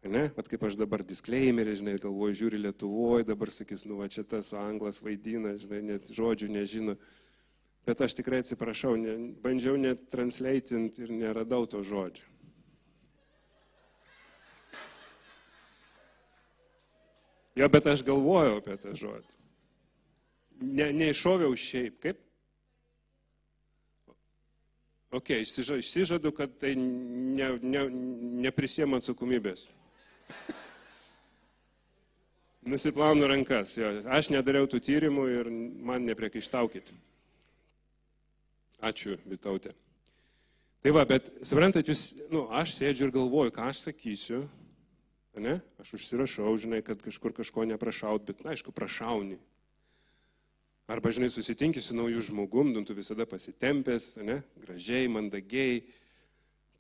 Ne, 0.09 0.23
bet 0.33 0.49
kaip 0.49 0.63
aš 0.65 0.79
dabar 0.81 1.05
disclaimerį, 1.05 1.75
žinai, 1.83 1.99
galvoju, 2.01 2.39
žiūri 2.39 2.63
Lietuvoje, 2.63 3.27
dabar 3.29 3.53
sakys, 3.53 3.85
nu 3.85 3.99
va 4.01 4.09
čia 4.09 4.25
tas 4.25 4.55
anglas 4.57 5.03
vaidina, 5.05 5.53
žinai, 5.61 5.83
net 5.91 6.09
žodžių 6.17 6.49
nežino. 6.55 6.97
Bet 7.85 8.01
aš 8.01 8.17
tikrai 8.17 8.41
atsiprašau, 8.41 8.95
ne, 8.97 9.19
bandžiau 9.45 9.77
net 9.77 10.09
translatinti 10.09 11.05
ir 11.05 11.13
neradau 11.13 11.67
to 11.69 11.85
žodžio. 11.85 12.30
Jo, 17.61 17.69
bet 17.69 17.87
aš 17.91 18.01
galvojau 18.07 18.57
apie 18.57 18.77
tą 18.81 18.95
žodį. 18.97 19.37
Ne, 20.65 20.87
neiššoviau 20.97 21.53
šiaip. 21.57 21.99
Kaip? 22.01 22.21
Ok, 25.11 25.33
išsižadu, 25.43 26.33
kad 26.33 26.55
tai 26.63 26.73
ne, 26.79 27.51
ne, 27.61 27.83
neprisėmė 28.47 29.01
atsakomybės. 29.01 29.67
Nusiplaunu 32.71 33.29
rankas. 33.29 33.75
Jo. 33.77 33.91
Aš 34.09 34.31
nedariau 34.33 34.69
tų 34.71 34.81
tyrimų 34.87 35.27
ir 35.35 35.51
man 35.85 36.07
nepriekaištaukit. 36.09 36.93
Ačiū, 38.81 39.19
Vitautė. 39.29 39.75
Tai 40.81 40.95
va, 40.97 41.05
bet 41.05 41.29
suprantat, 41.45 41.89
jūs, 41.91 42.07
nu, 42.33 42.47
aš 42.57 42.79
sėdžiu 42.79 43.09
ir 43.09 43.13
galvoju, 43.13 43.53
ką 43.53 43.67
aš 43.69 43.83
sakysiu, 43.91 44.47
ne? 45.39 45.61
Aš 45.79 45.95
užsirašau, 45.99 46.51
žinai, 46.59 46.83
kad 46.83 47.03
kažkur 47.03 47.35
kažko 47.37 47.65
neprašaut, 47.69 48.27
bet, 48.27 48.43
na, 48.45 48.55
aišku, 48.55 48.75
prašauni. 48.75 49.39
Arba, 50.91 51.13
žinai, 51.15 51.29
susitinki 51.31 51.79
su 51.85 51.95
naujų 51.95 52.25
žmogum, 52.33 52.73
nu, 52.75 52.83
tu 52.83 52.97
visada 52.99 53.23
pasitempęs, 53.31 54.17
ne? 54.27 54.41
Gražiai, 54.59 55.07
mandagiai, 55.13 55.85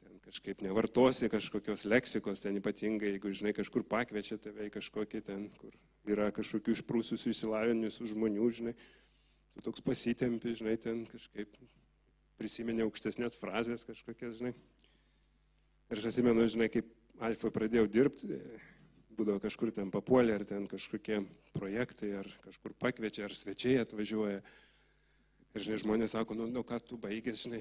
ten 0.03 0.17
kažkaip 0.25 0.65
nevartosi 0.67 1.31
kažkokios 1.31 1.87
leksikos, 1.87 2.43
ten 2.43 2.59
ypatingai, 2.59 3.15
jeigu, 3.15 3.31
žinai, 3.31 3.55
kažkur 3.55 3.87
pakviečia 3.87 4.41
tave 4.43 4.67
į 4.67 4.75
kažkokį 4.75 5.23
ten, 5.29 5.47
kur 5.61 5.77
yra 6.11 6.33
kažkokių 6.35 6.75
išprūsusių 6.75 7.31
įsilavinusių 7.31 8.11
žmonių, 8.11 8.51
žinai, 8.59 8.75
tu 9.55 9.63
toks 9.69 9.87
pasitempi, 9.87 10.57
žinai, 10.59 10.75
ten 10.83 11.05
kažkaip 11.07 11.55
prisiminė 12.41 12.89
aukštesnės 12.89 13.39
frazės 13.39 13.87
kažkokias, 13.87 14.41
žinai. 14.41 14.57
Ir 15.91 16.03
aš 16.03 16.11
atsimenu, 16.11 16.51
žinai, 16.51 16.71
kaip 16.73 16.91
Alfa 17.20 17.50
pradėjau 17.52 17.85
dirbti, 17.92 18.38
būdavo 19.12 19.42
kažkur 19.42 19.68
ten 19.76 19.90
papuolė, 19.92 20.38
ar 20.38 20.46
ten 20.48 20.64
kažkokie 20.70 21.18
projektai, 21.52 22.14
ar 22.22 22.28
kažkur 22.46 22.72
pakviečia, 22.80 23.26
ar 23.26 23.35
svečiai 23.37 23.83
atvažiuoja. 23.83 24.40
Ir, 25.50 25.64
žinai, 25.66 25.80
žmonės 25.83 26.14
sako, 26.14 26.37
nu, 26.38 26.46
nu 26.48 26.62
ką 26.64 26.78
tu 26.80 26.96
baigęs, 27.00 27.42
žinai. 27.44 27.61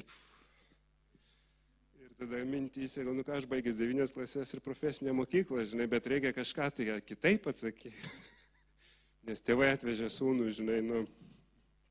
Ir 1.99 2.13
tada 2.21 2.39
mintys, 2.47 2.95
nu 3.03 3.25
ką 3.27 3.35
aš 3.35 3.47
baigęs 3.51 3.75
devynės 3.75 4.15
klasės 4.15 4.53
ir 4.55 4.61
profesinę 4.63 5.11
mokyklą, 5.17 5.65
žinai, 5.67 5.89
bet 5.91 6.07
reikia 6.07 6.31
kažką 6.37 6.69
tai 6.77 6.99
kitaip 7.03 7.49
atsakyti. 7.51 8.13
Nes 9.27 9.43
tėvai 9.43 9.73
atvežė 9.73 10.07
sūnų, 10.13 10.47
žinai, 10.55 10.77
nu, 10.85 11.01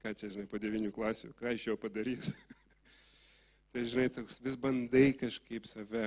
ką 0.01 0.15
čia, 0.17 0.31
žinai, 0.33 0.47
po 0.49 0.63
devynių 0.63 0.95
klasių, 0.97 1.35
ką 1.37 1.53
iš 1.59 1.69
jo 1.69 1.77
padarys. 1.77 2.33
Tai 3.75 3.85
žinai, 3.85 4.09
toks 4.09 4.41
vis 4.41 4.57
bandai 4.57 5.11
kažkaip 5.13 5.69
save 5.69 6.07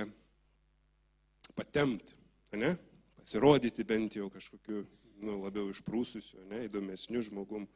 patemti, 1.56 2.16
ne? 2.56 2.74
Pasirodyti 3.18 3.84
bent 3.86 4.16
jau 4.18 4.28
kažkokiu, 4.32 4.82
nu, 5.22 5.38
labiau 5.44 5.70
išprūsusiu, 5.70 6.42
ne, 6.50 6.64
įdomesniu 6.66 7.22
žmogum. 7.22 7.68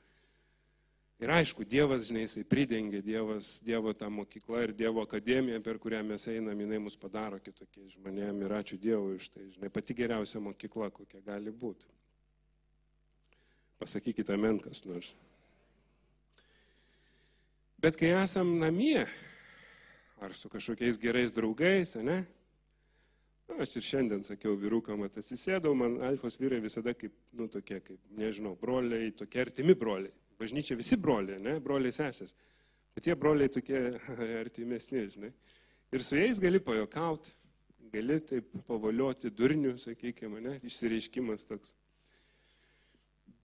Ir 1.22 1.32
aišku, 1.32 1.64
Dievas, 1.64 2.10
žinai, 2.10 2.26
jisai 2.26 2.42
pridengia, 2.44 3.00
Dievas, 3.00 3.54
Dievo 3.64 3.94
tą 3.96 4.10
mokyklą 4.12 4.66
ir 4.66 4.72
Dievo 4.76 5.00
akademiją, 5.06 5.62
per 5.64 5.78
kurią 5.80 6.02
mes 6.04 6.26
einam, 6.28 6.58
jinai 6.60 6.80
mus 6.84 6.98
padaro 7.00 7.38
kitokiais 7.40 7.94
žmonėmis 7.96 8.44
ir 8.44 8.56
ačiū 8.58 8.80
Dievui 8.80 9.14
už 9.16 9.30
tai, 9.32 9.46
žinai, 9.54 9.70
pati 9.72 9.96
geriausia 9.96 10.42
mokykla, 10.44 10.90
kokia 10.92 11.22
gali 11.24 11.54
būti. 11.54 11.88
Pasakykite 13.80 14.36
amen 14.36 14.60
kas 14.60 14.82
nors. 14.84 15.14
Bet 17.80 17.96
kai 17.96 18.12
esam 18.16 18.54
namie, 18.60 19.06
ar 20.20 20.36
su 20.36 20.48
kažkokiais 20.52 21.00
gerais 21.00 21.32
draugais, 21.32 21.94
ne? 22.00 22.22
Na, 23.46 23.60
aš 23.62 23.76
ir 23.78 23.86
šiandien 23.86 24.24
sakiau 24.26 24.56
vyrukam, 24.58 25.04
kad 25.06 25.20
atsisėdau, 25.22 25.74
man 25.78 26.00
alfos 26.08 26.38
vyrai 26.40 26.58
visada 26.64 26.96
kaip, 26.98 27.14
nu, 27.38 27.46
tokie, 27.52 27.78
kaip, 27.84 28.00
nežinau, 28.18 28.56
broliai, 28.58 29.12
tokie 29.14 29.42
artimi 29.44 29.76
broliai. 29.78 30.12
Bažnyčia 30.40 30.76
visi 30.76 30.98
broliai, 31.00 31.38
ne, 31.40 31.56
broliai 31.62 31.94
sesės. 31.94 32.34
Bet 32.96 33.06
tie 33.06 33.14
broliai 33.16 33.52
tokie 33.52 33.78
artimesni, 34.42 35.06
žinai. 35.14 35.32
Ir 35.94 36.02
su 36.02 36.18
jais 36.18 36.40
gali 36.42 36.58
pajokauti, 36.60 37.36
gali 37.92 38.18
taip 38.26 38.50
pavalioti 38.66 39.30
durnių, 39.30 39.76
sakykime, 39.80 40.42
ne, 40.42 40.56
išsireiškimas 40.66 41.46
toks. 41.48 41.76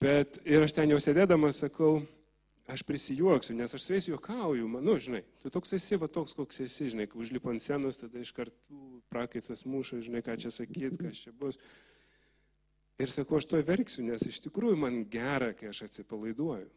Bet 0.03 0.41
ir 0.43 0.65
aš 0.65 0.75
ten 0.75 0.91
jau 0.91 0.99
sėdėdamas 0.99 1.63
sakau, 1.63 2.01
aš 2.67 2.83
prisijuoksiu, 2.83 3.55
nes 3.55 3.73
aš 3.73 3.83
su 3.83 3.93
jais 3.93 4.07
juokauju, 4.07 4.67
manu, 4.67 4.95
žinai, 4.99 5.23
tu 5.43 5.49
toks 5.51 5.73
esi, 5.75 5.97
va 5.99 6.07
toks, 6.07 6.35
koks 6.37 6.61
esi, 6.63 6.89
žinai, 6.93 7.07
kai 7.11 7.19
užlipo 7.19 7.51
ant 7.51 7.61
senos, 7.61 7.99
tada 7.99 8.21
iš 8.23 8.31
karto 8.35 8.55
prakaitas 9.11 9.65
muša, 9.67 9.99
žinai, 10.05 10.23
ką 10.23 10.37
čia 10.39 10.51
sakyt, 10.53 10.95
kas 11.01 11.25
čia 11.25 11.33
bus. 11.35 11.59
Ir 13.01 13.11
sakau, 13.11 13.39
aš 13.41 13.49
to 13.51 13.59
verksiu, 13.67 14.05
nes 14.07 14.23
iš 14.29 14.39
tikrųjų 14.45 14.79
man 14.79 15.03
gera, 15.11 15.51
kai 15.57 15.71
aš 15.73 15.83
atsipalaiduoju. 15.89 16.69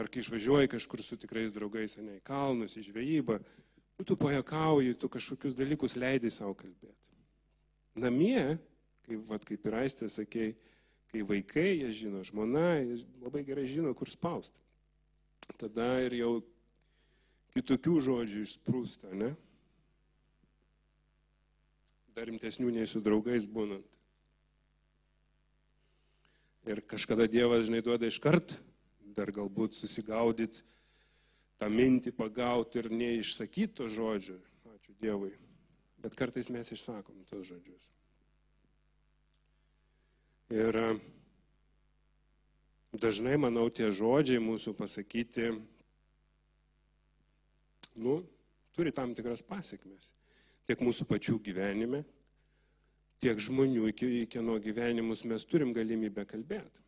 Ar 0.00 0.08
kai 0.08 0.22
išvažiuoji 0.22 0.70
kažkur 0.72 1.02
su 1.04 1.18
tikrais 1.20 1.52
draugais, 1.52 1.98
ne, 2.00 2.20
į 2.20 2.24
kalnus, 2.24 2.78
į 2.78 2.86
žvejybą, 2.86 3.40
nu, 3.98 4.06
tu 4.06 4.16
pajakauji, 4.16 4.94
tu 5.00 5.10
kažkokius 5.12 5.56
dalykus 5.58 5.98
leidai 5.98 6.30
savo 6.32 6.54
kalbėti. 6.56 6.96
Namie, 8.00 8.56
kaip, 9.04 9.24
vat, 9.28 9.44
kaip 9.44 9.66
ir 9.68 9.76
aistė 9.82 10.08
sakėjai, 10.08 10.54
kai 11.12 11.24
vaikai, 11.28 11.70
jie 11.82 11.90
žino, 12.04 12.22
žmona, 12.24 12.78
jie 12.80 13.02
labai 13.20 13.42
gerai 13.44 13.66
žino, 13.68 13.92
kur 13.96 14.08
spausti 14.08 14.62
tada 15.60 15.88
ir 16.04 16.18
jau 16.20 16.32
kitokių 17.56 17.96
žodžių 18.06 18.44
išsprūsta, 18.46 19.12
ne? 19.16 19.32
Dar 22.12 22.28
rimtesnių 22.28 22.72
nei 22.74 22.88
su 22.88 23.00
draugais 23.04 23.46
būnant. 23.48 23.88
Ir 26.68 26.82
kažkada 26.86 27.26
Dievas, 27.26 27.66
žinai, 27.66 27.82
duoda 27.82 28.06
iškart, 28.06 28.54
dar 29.16 29.32
galbūt 29.34 29.74
susigaudyti, 29.74 30.62
tą 31.58 31.68
mintį 31.72 32.12
pagauti 32.14 32.78
ir 32.80 32.90
neišsakyti 32.92 33.80
to 33.80 33.88
žodžio. 33.90 34.38
Ačiū 34.76 34.94
Dievui. 35.00 35.32
Bet 36.02 36.16
kartais 36.18 36.50
mes 36.50 36.70
išsakom 36.74 37.24
tos 37.30 37.46
žodžius. 37.48 37.88
Ir 40.52 40.78
dažnai, 42.92 43.38
manau, 43.40 43.68
tie 43.72 43.88
žodžiai 43.88 44.42
mūsų 44.42 44.74
pasakyti, 44.76 45.48
nu, 47.96 48.20
turi 48.76 48.92
tam 48.92 49.14
tikras 49.16 49.44
pasiekmes. 49.44 50.12
Tiek 50.68 50.80
mūsų 50.84 51.06
pačių 51.08 51.38
gyvenime, 51.42 52.02
tiek 53.22 53.38
žmonių, 53.40 53.88
iki 53.90 54.26
kieno 54.30 54.58
gyvenimus 54.62 55.24
mes 55.28 55.44
turim 55.48 55.72
galimybę 55.74 56.26
kalbėti. 56.28 56.82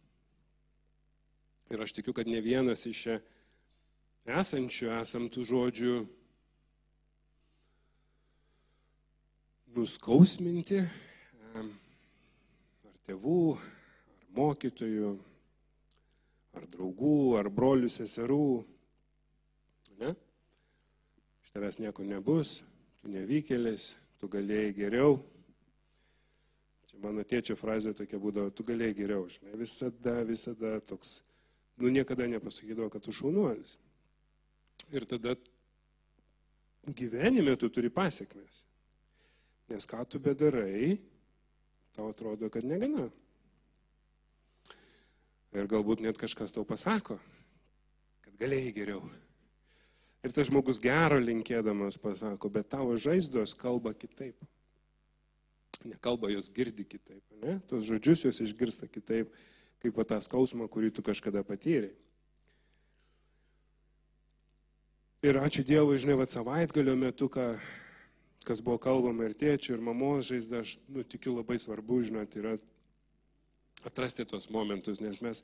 Ir 1.72 1.80
aš 1.80 1.96
tikiu, 1.96 2.12
kad 2.14 2.28
ne 2.28 2.40
vienas 2.44 2.84
iš 2.86 3.00
čia 3.06 3.16
esančių 4.28 4.92
esam 5.00 5.26
tų 5.32 5.44
žodžių 5.48 5.94
nuskausminti 9.74 10.84
ar 11.56 12.98
tėvų, 13.08 13.40
ar 13.56 14.28
mokytojų, 14.36 15.14
ar 16.54 16.66
draugų, 16.70 17.36
ar 17.38 17.50
brolių, 17.52 17.90
seserų. 17.92 18.46
Ne? 20.00 20.14
Iš 21.44 21.54
tavęs 21.54 21.80
nieko 21.82 22.06
nebus, 22.06 22.60
tu 23.00 23.12
nevykėlis, 23.12 23.94
tu 24.20 24.30
galėjai 24.30 24.74
geriau. 24.76 25.18
Čia 26.90 27.00
mano 27.02 27.24
tėčio 27.26 27.56
frazė 27.58 27.94
tokia 27.96 28.20
būdavo, 28.22 28.52
tu 28.54 28.66
galėjai 28.66 28.98
geriau, 29.00 29.26
žinai, 29.30 29.56
visada, 29.60 30.20
visada 30.26 30.76
toks, 30.86 31.18
nu 31.82 31.90
niekada 31.92 32.28
nepasakydavo, 32.30 32.90
kad 32.92 33.04
tu 33.04 33.14
šaunuolis. 33.14 33.78
Ir 34.94 35.06
tada 35.08 35.34
gyvenime 36.86 37.56
tu 37.56 37.70
turi 37.72 37.90
pasiekmes. 37.90 38.64
Nes 39.72 39.86
ką 39.88 40.02
tu 40.08 40.20
bedarai, 40.20 40.98
tau 41.96 42.10
atrodo, 42.12 42.50
kad 42.52 42.66
negana. 42.68 43.08
Ir 45.54 45.68
galbūt 45.70 46.02
net 46.02 46.18
kažkas 46.18 46.54
tau 46.54 46.64
pasako, 46.66 47.20
kad 48.24 48.34
galėjai 48.40 48.72
geriau. 48.74 49.04
Ir 50.24 50.32
tas 50.34 50.48
žmogus 50.48 50.80
gero 50.82 51.20
linkėdamas 51.20 51.98
pasako, 52.00 52.50
bet 52.50 52.70
tavo 52.72 52.96
žaizdos 52.98 53.54
kalba 53.58 53.92
kitaip. 53.94 54.38
Nekalba 55.84 56.30
jos 56.32 56.48
girdi 56.54 56.86
kitaip, 56.88 57.22
ne? 57.42 57.58
Tos 57.68 57.84
žodžius 57.84 58.24
jos 58.24 58.40
išgirsta 58.40 58.88
kitaip, 58.88 59.30
kaip 59.84 60.00
tą 60.08 60.18
skausmą, 60.24 60.66
kurį 60.72 60.90
tu 60.96 61.04
kažkada 61.04 61.44
patyrei. 61.44 61.92
Ir 65.24 65.38
ačiū 65.40 65.62
Dievui, 65.64 65.96
žinai, 66.00 66.18
va 66.20 66.26
savaitgalio 66.28 66.96
metu, 67.00 67.30
ką, 67.32 67.54
kas 68.44 68.60
buvo 68.64 68.76
kalbama 68.80 69.28
ir 69.28 69.36
tėčių, 69.40 69.76
ir 69.76 69.84
mamos 69.84 70.28
žaizda, 70.28 70.60
aš 70.60 70.74
nu, 70.92 71.04
tikiu 71.04 71.36
labai 71.38 71.56
svarbu, 71.60 72.02
žinot, 72.04 72.34
yra 72.40 72.58
atrasti 73.84 74.24
tos 74.24 74.48
momentus, 74.50 75.00
nes 75.00 75.20
mes 75.20 75.42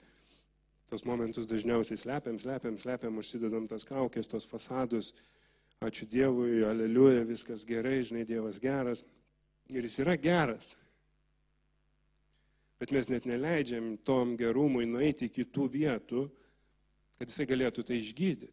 tos 0.91 1.05
momentus 1.07 1.47
dažniausiai 1.47 1.99
slepiam, 2.01 2.39
slepiam, 2.41 2.79
slepiam, 2.79 3.19
užsidedam 3.21 3.69
tas 3.71 3.87
kaukės, 3.87 4.29
tos 4.31 4.49
fasadus. 4.49 5.13
Ačiū 5.81 6.05
Dievui, 6.11 6.61
aleliuja, 6.67 7.23
viskas 7.25 7.65
gerai, 7.65 8.03
žinai, 8.05 8.27
Dievas 8.29 8.59
geras. 8.61 9.05
Ir 9.73 9.87
jis 9.87 10.01
yra 10.03 10.17
geras. 10.21 10.75
Bet 12.81 12.93
mes 12.93 13.09
net 13.09 13.29
neleidžiam 13.29 13.95
tom 14.05 14.35
gerumui 14.41 14.87
nueiti 14.89 15.29
iki 15.31 15.47
tų 15.49 15.69
vietų, 15.73 16.27
kad 17.21 17.29
jisai 17.29 17.47
galėtų 17.49 17.85
tai 17.87 18.01
išgydyti. 18.01 18.51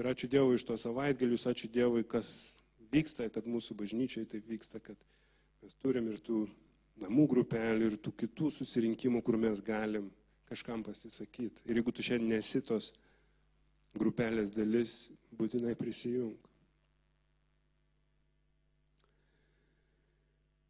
Ir 0.00 0.08
ačiū 0.08 0.28
Dievui 0.32 0.56
iš 0.56 0.64
to 0.64 0.76
savaitgalius, 0.80 1.44
ačiū 1.48 1.68
Dievui, 1.72 2.02
kas 2.08 2.58
vyksta, 2.92 3.28
kad 3.32 3.48
mūsų 3.48 3.76
bažnyčiai 3.76 4.28
taip 4.28 4.48
vyksta, 4.48 4.80
kad 4.80 4.96
mes 5.62 5.76
turim 5.84 6.08
ir 6.08 6.20
tų 6.24 6.46
namų 7.00 7.28
grupelių 7.30 7.88
ir 7.90 7.96
tų 8.02 8.12
kitų 8.24 8.50
susirinkimų, 8.52 9.22
kur 9.24 9.38
mes 9.40 9.62
galim 9.64 10.10
kažkam 10.48 10.82
pasisakyti. 10.84 11.64
Ir 11.68 11.80
jeigu 11.80 11.94
tu 11.94 12.04
šiandien 12.04 12.36
nesi 12.36 12.60
tos 12.64 12.92
grupelės 13.96 14.52
dalis, 14.52 15.12
būtinai 15.36 15.74
prisijung. 15.78 16.34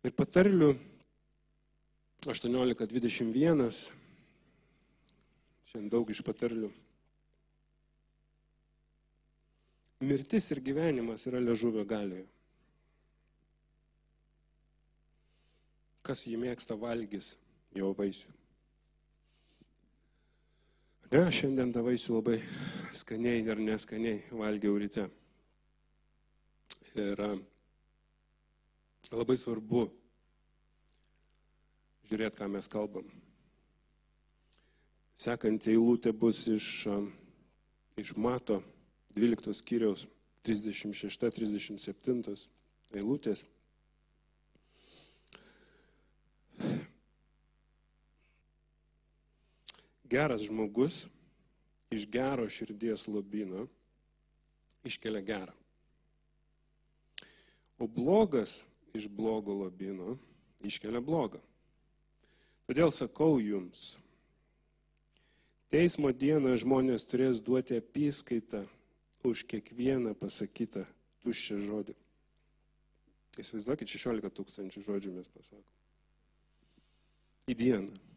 Ir 0.02 0.14
patarlių 0.18 0.72
18.21, 2.26 3.68
šiandien 5.70 5.90
daug 5.90 6.10
iš 6.10 6.22
patarlių. 6.26 6.70
Mirtis 10.02 10.48
ir 10.50 10.58
gyvenimas 10.62 11.26
yra 11.30 11.38
ležuvio 11.42 11.84
galioje. 11.86 12.26
Kas 16.12 16.26
jį 16.28 16.36
mėgsta 16.36 16.76
valgys 16.76 17.30
jo 17.72 17.86
vaisių. 17.96 18.28
Ne, 21.12 21.22
šiandien 21.32 21.70
tą 21.72 21.80
vaisių 21.86 22.18
labai 22.18 22.34
skaniai 22.96 23.40
ir 23.40 23.62
neskaniai 23.64 24.18
valgiau 24.36 24.76
ryte. 24.80 25.06
Ir 27.00 27.22
labai 29.08 29.36
svarbu 29.40 29.86
žiūrėti, 32.10 32.36
ką 32.42 32.50
mes 32.52 32.68
kalbam. 32.68 33.08
Sekantį 35.16 35.78
eilutę 35.78 36.12
bus 36.12 36.44
iš, 36.52 36.68
iš 37.96 38.12
Mato 38.20 38.60
12 39.16 39.56
skyriaus 39.62 40.04
36-37 40.44 42.36
eilutės. 43.00 43.46
Geras 50.12 50.44
žmogus 50.44 51.06
iš 51.92 52.04
gero 52.10 52.44
širdies 52.48 53.06
lobino 53.08 53.66
iškelia 54.84 55.22
gerą. 55.24 55.54
O 57.78 57.86
blogas 57.86 58.62
iš 58.94 59.08
blogo 59.08 59.54
lobino 59.62 60.18
iškelia 60.60 61.00
blogą. 61.00 61.40
Todėl 62.68 62.92
sakau 62.94 63.40
jums, 63.42 63.96
teismo 65.72 66.12
dieną 66.12 66.54
žmonės 66.60 67.08
turės 67.08 67.40
duoti 67.42 67.80
apyskaitą 67.80 68.62
už 69.26 69.46
kiekvieną 69.48 70.14
pasakytą 70.18 70.84
tuščią 71.24 71.58
žodį. 71.66 71.96
Įsivaizduokit, 73.40 73.88
16 73.88 74.32
tūkstančių 74.36 74.84
žodžių 74.84 75.16
mes 75.16 75.28
pasakom. 75.32 75.68
Į 77.48 77.56
dieną 77.58 78.11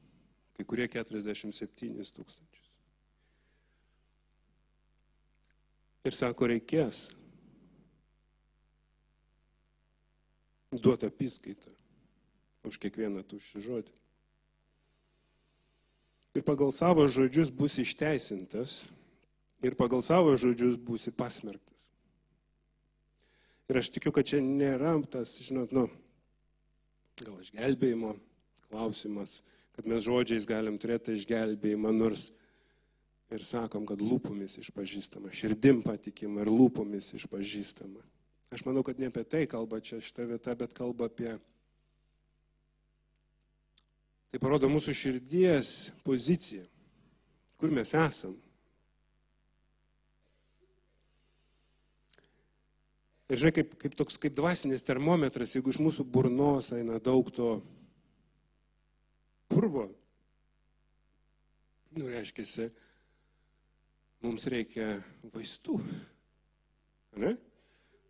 kai 0.55 0.65
kurie 0.67 0.87
47 0.87 2.15
tūkstančius. 2.15 2.71
Ir 6.05 6.13
sako, 6.13 6.47
reikės 6.51 7.07
duoti 10.75 11.07
apskaitą 11.09 11.71
už 12.65 12.77
kiekvieną 12.81 13.23
tuščią 13.25 13.61
žodį. 13.65 13.93
Ir 16.35 16.43
pagal 16.43 16.73
savo 16.75 17.05
žodžius 17.07 17.51
bus 17.53 17.77
išteisintas 17.79 18.83
ir 19.63 19.77
pagal 19.79 20.03
savo 20.03 20.33
žodžius 20.35 20.75
būsi 20.75 21.13
pasmerktas. 21.15 21.87
Ir 23.71 23.79
aš 23.79 23.89
tikiu, 23.95 24.11
kad 24.13 24.27
čia 24.27 24.41
nėra 24.43 24.93
tas, 25.09 25.37
žinot, 25.41 25.71
nu, 25.73 25.87
gal 27.23 27.39
išgelbėjimo 27.41 28.13
klausimas, 28.67 29.39
kad 29.75 29.87
mes 29.91 30.03
žodžiais 30.05 30.47
galim 30.47 30.79
turėti 30.79 31.17
išgelbėjimą, 31.17 31.91
nors 31.91 32.29
ir 33.33 33.43
sakom, 33.43 33.85
kad 33.89 33.99
lūpomis 33.99 34.59
išpažįstama, 34.61 35.33
širdim 35.35 35.81
patikima 35.83 36.45
ir 36.45 36.51
lūpomis 36.53 37.11
išpažįstama. 37.17 38.03
Aš 38.55 38.63
manau, 38.67 38.85
kad 38.87 39.01
ne 39.01 39.09
apie 39.11 39.25
tai 39.27 39.43
kalba 39.51 39.81
čia 39.83 39.99
šitą 39.99 40.29
vietą, 40.29 40.55
bet 40.55 40.75
kalba 40.77 41.09
apie... 41.09 41.33
Tai 44.31 44.41
parodo 44.43 44.69
mūsų 44.71 44.93
širdies 44.95 45.69
poziciją, 46.05 46.63
kur 47.59 47.71
mes 47.73 47.93
esam. 47.95 48.35
Ir 53.31 53.41
žinai, 53.41 53.53
kaip, 53.55 53.71
kaip 53.81 53.95
toks 53.97 54.19
kaip 54.21 54.35
dvasinis 54.37 54.85
termometras, 54.85 55.55
jeigu 55.55 55.71
iš 55.73 55.79
mūsų 55.81 56.05
burnos 56.05 56.69
eina 56.75 56.99
daug 57.01 57.31
to 57.33 57.57
purvo. 59.55 59.87
Nu, 61.95 62.09
reiškia, 62.11 62.67
mums 64.25 64.47
reikia 64.51 64.97
vaistų. 65.31 65.77
Ne? 67.21 67.35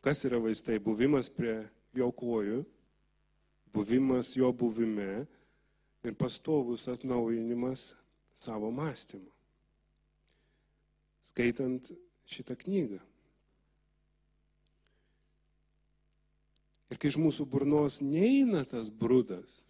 Kas 0.01 0.23
yra 0.25 0.39
vaistai? 0.41 0.79
Buvimas 0.81 1.29
prie 1.29 1.60
jo 1.93 2.10
kojų, 2.10 2.63
buvimas 3.75 4.34
jo 4.34 4.49
buvime 4.53 5.25
ir 6.05 6.17
pastovus 6.17 6.88
atnaujinimas 6.89 7.91
savo 8.34 8.71
mąstymo. 8.73 9.29
Skaitant 11.25 11.91
šitą 12.25 12.58
knygą. 12.58 12.99
Ir 16.89 17.01
kai 17.01 17.10
iš 17.10 17.17
mūsų 17.21 17.45
burnos 17.49 17.99
neina 18.01 18.62
tas 18.65 18.89
brudas, 18.93 19.63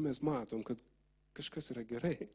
mes 0.00 0.22
matom, 0.24 0.62
kad 0.64 0.80
kažkas 1.36 1.70
yra 1.74 1.84
gerai. 1.84 2.28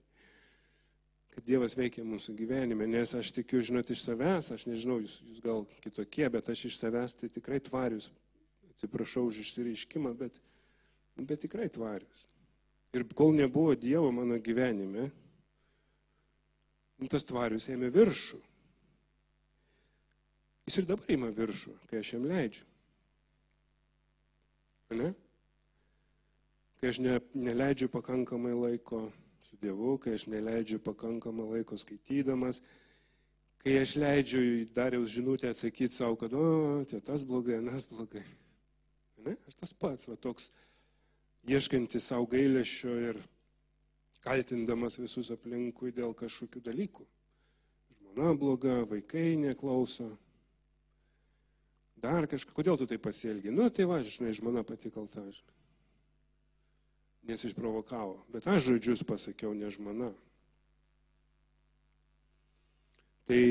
Kad 1.34 1.46
Dievas 1.46 1.76
veikia 1.78 2.06
mūsų 2.06 2.34
gyvenime, 2.38 2.88
nes 2.90 3.14
aš 3.18 3.32
tikiu, 3.36 3.62
žinot, 3.66 3.90
iš 3.94 4.04
savęs, 4.06 4.52
aš 4.56 4.66
nežinau, 4.70 5.00
jūs, 5.04 5.20
jūs 5.26 5.42
gal 5.44 5.66
kitokie, 5.84 6.26
bet 6.34 6.50
aš 6.50 6.66
iš 6.70 6.80
savęs 6.82 7.18
tai 7.20 7.30
tikrai 7.34 7.60
tvarius. 7.62 8.10
Atsiprašau 8.74 9.28
už 9.30 9.42
išsireiškimą, 9.44 10.14
bet, 10.18 10.38
bet 11.18 11.42
tikrai 11.46 11.70
tvarius. 11.74 12.26
Ir 12.98 13.06
kol 13.18 13.36
nebuvo 13.38 13.76
Dievo 13.78 14.10
mano 14.14 14.40
gyvenime, 14.42 15.10
tas 17.12 17.26
tvarius 17.28 17.70
ėmė 17.70 17.92
viršų. 17.94 18.40
Jis 20.68 20.82
ir 20.82 20.90
dabar 20.90 21.14
ima 21.14 21.30
viršų, 21.32 21.74
kai 21.88 22.02
aš 22.02 22.16
jam 22.16 22.26
leidžiu. 22.28 22.66
Ne? 24.98 25.14
Kai 26.82 26.92
aš 26.92 27.00
ne, 27.02 27.20
neleidžiu 27.34 27.90
pakankamai 27.90 28.54
laiko 28.54 29.08
su 29.42 29.58
Dievu, 29.62 29.98
kai 29.98 30.14
aš 30.18 30.28
neleidžiu 30.30 30.80
pakankamai 30.84 31.48
laiko 31.56 31.78
skaitydamas, 31.78 32.62
kai 33.64 33.80
aš 33.82 33.96
leidžiu 33.98 34.42
dariaus 34.76 35.16
žinutę 35.16 35.50
atsakyti 35.50 35.94
savo, 35.94 36.18
kad, 36.20 36.34
o, 36.34 36.84
tie 36.90 37.02
tas 37.02 37.26
blogai, 37.26 37.62
nas 37.66 37.88
blogai. 37.90 38.26
Ne? 39.26 39.36
Aš 39.50 39.58
tas 39.64 39.74
pats, 39.74 40.10
va 40.10 40.20
toks 40.22 40.52
ieškantis 41.50 42.12
savo 42.12 42.30
gailėšio 42.30 42.94
ir 43.10 43.20
kaltindamas 44.22 45.00
visus 45.00 45.32
aplinkui 45.34 45.94
dėl 45.96 46.14
kažkokių 46.18 46.62
dalykų. 46.70 47.06
Žmona 47.98 48.34
bloga, 48.38 48.82
vaikai 48.90 49.34
neklauso. 49.40 50.12
Dar 51.98 52.28
kažką, 52.30 52.54
kodėl 52.54 52.78
tu 52.78 52.86
tai 52.86 53.00
pasielgi? 53.02 53.50
Nu, 53.50 53.72
tai 53.74 53.88
va, 53.90 54.04
žinai, 54.06 54.36
žmona 54.38 54.62
pati 54.68 54.92
kalta, 54.94 55.24
žinai 55.26 55.57
nes 57.28 57.44
išprovokavo. 57.44 58.22
Bet 58.32 58.48
aš 58.48 58.70
žodžius 58.72 59.04
pasakiau, 59.04 59.54
ne 59.54 59.70
žmona. 59.72 60.12
Tai 63.28 63.42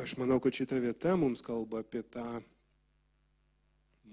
aš 0.00 0.16
manau, 0.20 0.36
kad 0.40 0.52
šita 0.52 0.76
vieta 0.82 1.16
mums 1.16 1.40
kalba 1.44 1.80
apie 1.80 2.02
tą 2.04 2.42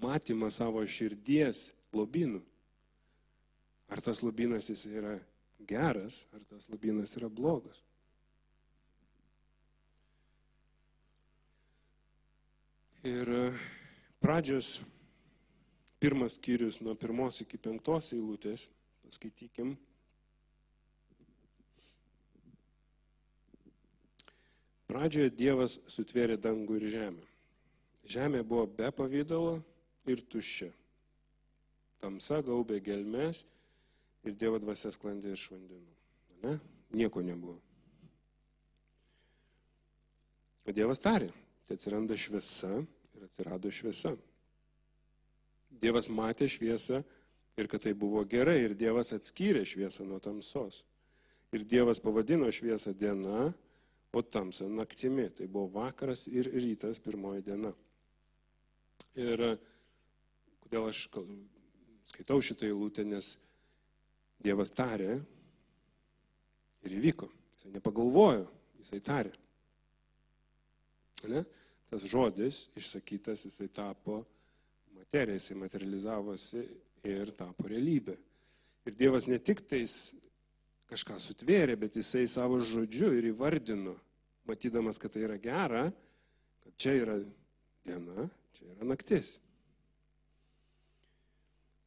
matymą 0.00 0.48
savo 0.52 0.80
širdies 0.86 1.72
lobinų. 1.92 2.40
Ar 3.88 4.00
tas 4.04 4.22
lobinas 4.24 4.68
jis 4.68 4.86
yra 4.88 5.18
geras, 5.68 6.26
ar 6.32 6.44
tas 6.48 6.68
lobinas 6.72 7.12
yra 7.16 7.28
blogas. 7.28 7.82
Ir 13.08 13.28
e, 13.30 13.44
pradžios 14.20 14.78
pirmas 15.98 16.38
skyrius 16.38 16.80
nuo 16.80 16.94
pirmos 16.94 17.40
iki 17.42 17.58
penktos 17.58 18.12
eilutės, 18.14 18.68
paskaitykim. 19.06 19.74
Pradžioje 24.88 25.34
Dievas 25.36 25.76
sutvėrė 25.90 26.38
dangų 26.40 26.78
ir 26.80 26.88
žemę. 26.94 27.24
Žemė 28.08 28.40
buvo 28.46 28.64
be 28.78 28.88
pavydalo 28.94 29.58
ir 30.08 30.22
tuščia. 30.32 30.70
Tamsa 32.00 32.40
gaubė 32.46 32.78
gelmes 32.80 33.42
ir 34.24 34.36
Dievo 34.38 34.60
dvasia 34.62 34.92
sklandė 34.94 35.34
iš 35.34 35.48
vandenų. 35.52 35.96
Ne? 36.44 36.54
Nieko 36.96 37.20
nebuvo. 37.26 37.58
O 40.64 40.72
Dievas 40.72 41.00
tarė, 41.00 41.28
tai 41.66 41.76
atsiranda 41.76 42.16
šviesa 42.16 42.70
ir 43.16 43.26
atsirado 43.26 43.72
šviesa. 43.72 44.14
Dievas 45.78 46.08
matė 46.10 46.48
šviesą 46.50 47.02
ir 47.58 47.68
kad 47.70 47.82
tai 47.84 47.94
buvo 47.98 48.24
gerai 48.28 48.60
ir 48.64 48.76
Dievas 48.78 49.12
atskyrė 49.16 49.64
šviesą 49.66 50.06
nuo 50.06 50.18
tamsos. 50.22 50.82
Ir 51.54 51.64
Dievas 51.64 52.00
pavadino 52.04 52.50
šviesą 52.52 52.92
diena, 52.96 53.48
o 54.12 54.22
tamsą 54.22 54.68
naktimi. 54.68 55.28
Tai 55.30 55.46
buvo 55.46 55.68
vakaras 55.80 56.26
ir 56.28 56.48
rytas 56.52 57.00
pirmoji 57.02 57.44
diena. 57.46 57.72
Ir 59.18 59.42
kodėl 60.64 60.88
aš 60.90 61.06
skaitau 62.08 62.40
šitą 62.44 62.68
eilutę, 62.68 63.04
nes 63.04 63.36
Dievas 64.42 64.70
tarė 64.70 65.18
ir 66.86 66.96
įvyko. 67.00 67.28
Jisai 67.56 67.74
nepagalvojo, 67.74 68.46
jisai 68.78 69.00
tarė. 69.02 69.32
Ne? 71.28 71.42
Tas 71.90 72.04
žodis 72.06 72.68
išsakytas, 72.78 73.46
jisai 73.48 73.66
tapo 73.74 74.20
materija, 75.08 75.38
jisai 75.38 75.56
materializavosi 75.56 76.62
ir 77.08 77.30
tapo 77.32 77.64
realybė. 77.64 78.12
Ir 78.84 78.96
Dievas 78.96 79.24
ne 79.24 79.38
tik 79.40 79.62
tais 79.64 80.12
kažką 80.88 81.16
sutvėrė, 81.16 81.78
bet 81.80 81.96
jisai 81.96 82.26
savo 82.28 82.58
žodžiu 82.60 83.14
ir 83.16 83.30
įvardino, 83.30 83.94
matydamas, 84.44 85.00
kad 85.00 85.12
tai 85.12 85.24
yra 85.24 85.38
gera, 85.40 85.86
kad 86.60 86.76
čia 86.76 86.92
yra 87.00 87.16
diena, 87.88 88.28
čia 88.52 88.68
yra 88.74 88.84
naktis. 88.84 89.38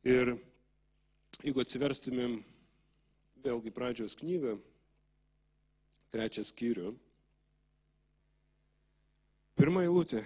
Ir 0.02 0.34
jeigu 1.46 1.62
atsiverstumėm 1.62 2.40
vėlgi 3.46 3.70
pradžios 3.70 4.18
knygą, 4.18 4.58
trečią 6.10 6.42
skyrių, 6.50 6.96
pirmą 9.62 9.86
eilutę. 9.86 10.26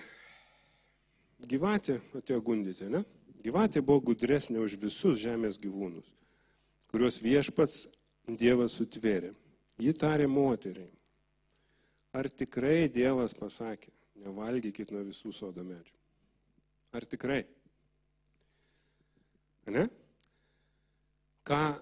Gyvatė 1.43 1.99
atėjo 2.15 2.39
gundyti, 2.41 2.87
ne? 2.89 3.03
Gyvatė 3.43 3.83
buvo 3.85 4.01
gudresnė 4.09 4.61
už 4.63 4.77
visus 4.81 5.19
žemės 5.21 5.59
gyvūnus, 5.61 6.07
kuriuos 6.89 7.19
viešpats 7.21 7.87
Dievas 8.25 8.77
sutvėrė. 8.79 9.35
Ji 9.77 9.91
tarė 9.93 10.25
moteriai, 10.31 10.89
ar 12.15 12.29
tikrai 12.31 12.87
Dievas 12.89 13.35
pasakė, 13.37 13.91
nevalgykit 14.23 14.93
nuo 14.95 15.03
visų 15.05 15.33
sodo 15.35 15.65
medžių? 15.67 15.93
Ar 16.95 17.05
tikrai? 17.11 17.43
Ne? 19.69 19.83
Ką 21.45 21.75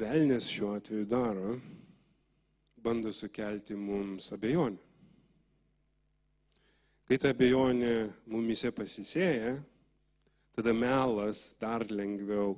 velnės 0.00 0.48
šiuo 0.50 0.72
atveju 0.78 1.06
daro, 1.06 1.56
bando 2.82 3.12
sukelti 3.14 3.76
mums 3.78 4.32
abejonę. 4.34 4.80
Kai 7.12 7.18
ta 7.20 7.28
abejonė 7.34 8.06
mumise 8.32 8.70
pasisėja, 8.72 9.50
tada 10.56 10.72
melas 10.72 11.50
dar 11.60 11.82
lengviau 11.92 12.54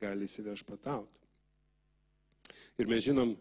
gali 0.00 0.24
įsivešpatauti. 0.24 1.20
Ir 2.80 2.88
mes 2.88 3.04
žinom, 3.04 3.34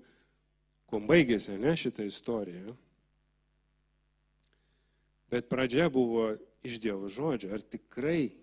kuo 0.92 1.00
baigėsi 1.00 1.56
ne 1.56 1.72
šitą 1.80 2.04
istoriją. 2.12 2.76
Bet 5.32 5.48
pradžia 5.48 5.88
buvo 5.88 6.34
iš 6.60 6.76
Dievo 6.84 7.08
žodžio. 7.08 7.54
Ar 7.56 7.64
tikrai 7.64 8.34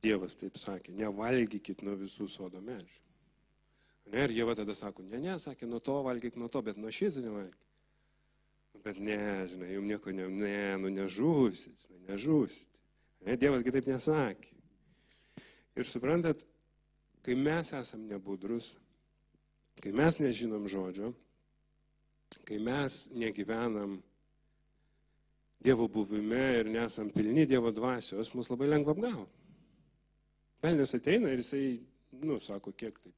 Dievas 0.00 0.40
taip 0.40 0.56
sakė, 0.56 0.96
nevalgykit 0.96 1.84
nuo 1.84 1.98
visų 2.00 2.24
sodo 2.24 2.64
medžių. 2.64 3.02
Ne, 4.14 4.24
ir 4.24 4.38
Jėva 4.40 4.56
tada 4.56 4.72
sako, 4.72 5.04
ne, 5.12 5.20
ne, 5.20 5.36
sakė, 5.36 5.68
nuo 5.68 5.84
to 5.84 6.00
valgyk, 6.08 6.40
nuo 6.40 6.48
to, 6.48 6.64
bet 6.64 6.80
nuo 6.80 6.88
šito 6.88 7.20
nevalgyk. 7.20 7.60
Bet 8.82 8.98
ne, 8.98 9.46
žinai, 9.46 9.72
jums 9.76 9.86
nieko 9.86 10.14
ne, 10.14 10.26
ne, 10.26 10.76
nu 10.82 10.90
nežūsit, 10.90 11.84
žinai, 11.84 12.00
nežūsit. 12.10 12.80
Ne, 13.22 13.36
Dievas 13.38 13.62
kitaip 13.62 13.86
nesakė. 13.86 14.56
Ir 15.78 15.86
suprantat, 15.88 16.42
kai 17.22 17.36
mes 17.38 17.70
esam 17.78 18.02
nebudrus, 18.10 18.74
kai 19.80 19.92
mes 19.94 20.18
nežinom 20.20 20.66
žodžio, 20.68 21.12
kai 22.48 22.58
mes 22.62 23.04
negyvenam 23.14 24.00
Dievo 25.62 25.86
buvime 25.86 26.42
ir 26.58 26.66
nesam 26.66 27.12
pilni 27.14 27.46
Dievo 27.46 27.70
dvasios, 27.70 28.32
mus 28.34 28.48
labai 28.50 28.66
lengva 28.66 28.96
apgauti. 28.96 29.42
Velnės 30.62 30.94
ateina 30.98 31.30
ir 31.30 31.38
jisai, 31.38 31.66
nu, 32.22 32.40
sako, 32.42 32.72
kiek 32.74 32.98
taip. 32.98 33.14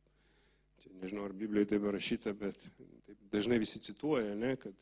Čia 0.82 0.92
nežinau, 1.00 1.24
ar 1.24 1.32
Biblijoje 1.36 1.70
taip 1.72 1.86
rašyta, 1.96 2.34
bet 2.36 2.66
taip 2.68 3.22
dažnai 3.32 3.56
visi 3.62 3.80
cituoja, 3.80 4.36
ne, 4.36 4.54
kad 4.60 4.76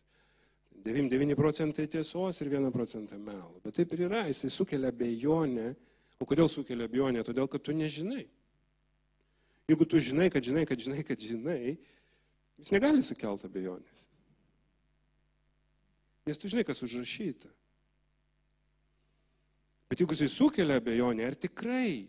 99 0.82 1.36
procentai 1.38 1.86
tiesos 1.86 2.40
ir 2.42 2.50
1 2.50 2.72
procentą 2.74 3.18
melo. 3.18 3.60
Bet 3.64 3.76
taip 3.78 3.92
ir 3.94 4.06
yra, 4.08 4.26
jisai 4.28 4.50
sukelia 4.50 4.90
abejonę. 4.90 5.72
O 6.20 6.26
kodėl 6.28 6.50
sukelia 6.50 6.86
abejonę? 6.90 7.22
Todėl, 7.26 7.48
kad 7.50 7.62
tu 7.62 7.74
nežinai. 7.74 8.26
Jeigu 9.70 9.86
tu 9.86 10.00
žinai, 10.02 10.28
kad 10.30 10.44
žinai, 10.44 10.66
kad 10.66 10.78
žinai, 10.78 11.02
kad 11.06 11.22
žinai, 11.22 11.76
jis 12.58 12.72
negali 12.74 13.02
sukelti 13.02 13.46
abejonės. 13.46 14.06
Nes 16.26 16.38
tu 16.38 16.50
žinai, 16.50 16.64
kas 16.66 16.82
užrašyta. 16.84 17.50
Bet 19.90 20.02
jeigu 20.02 20.14
jisai 20.16 20.30
sukelia 20.32 20.78
abejonę, 20.80 21.26
ar 21.26 21.38
tikrai, 21.38 22.08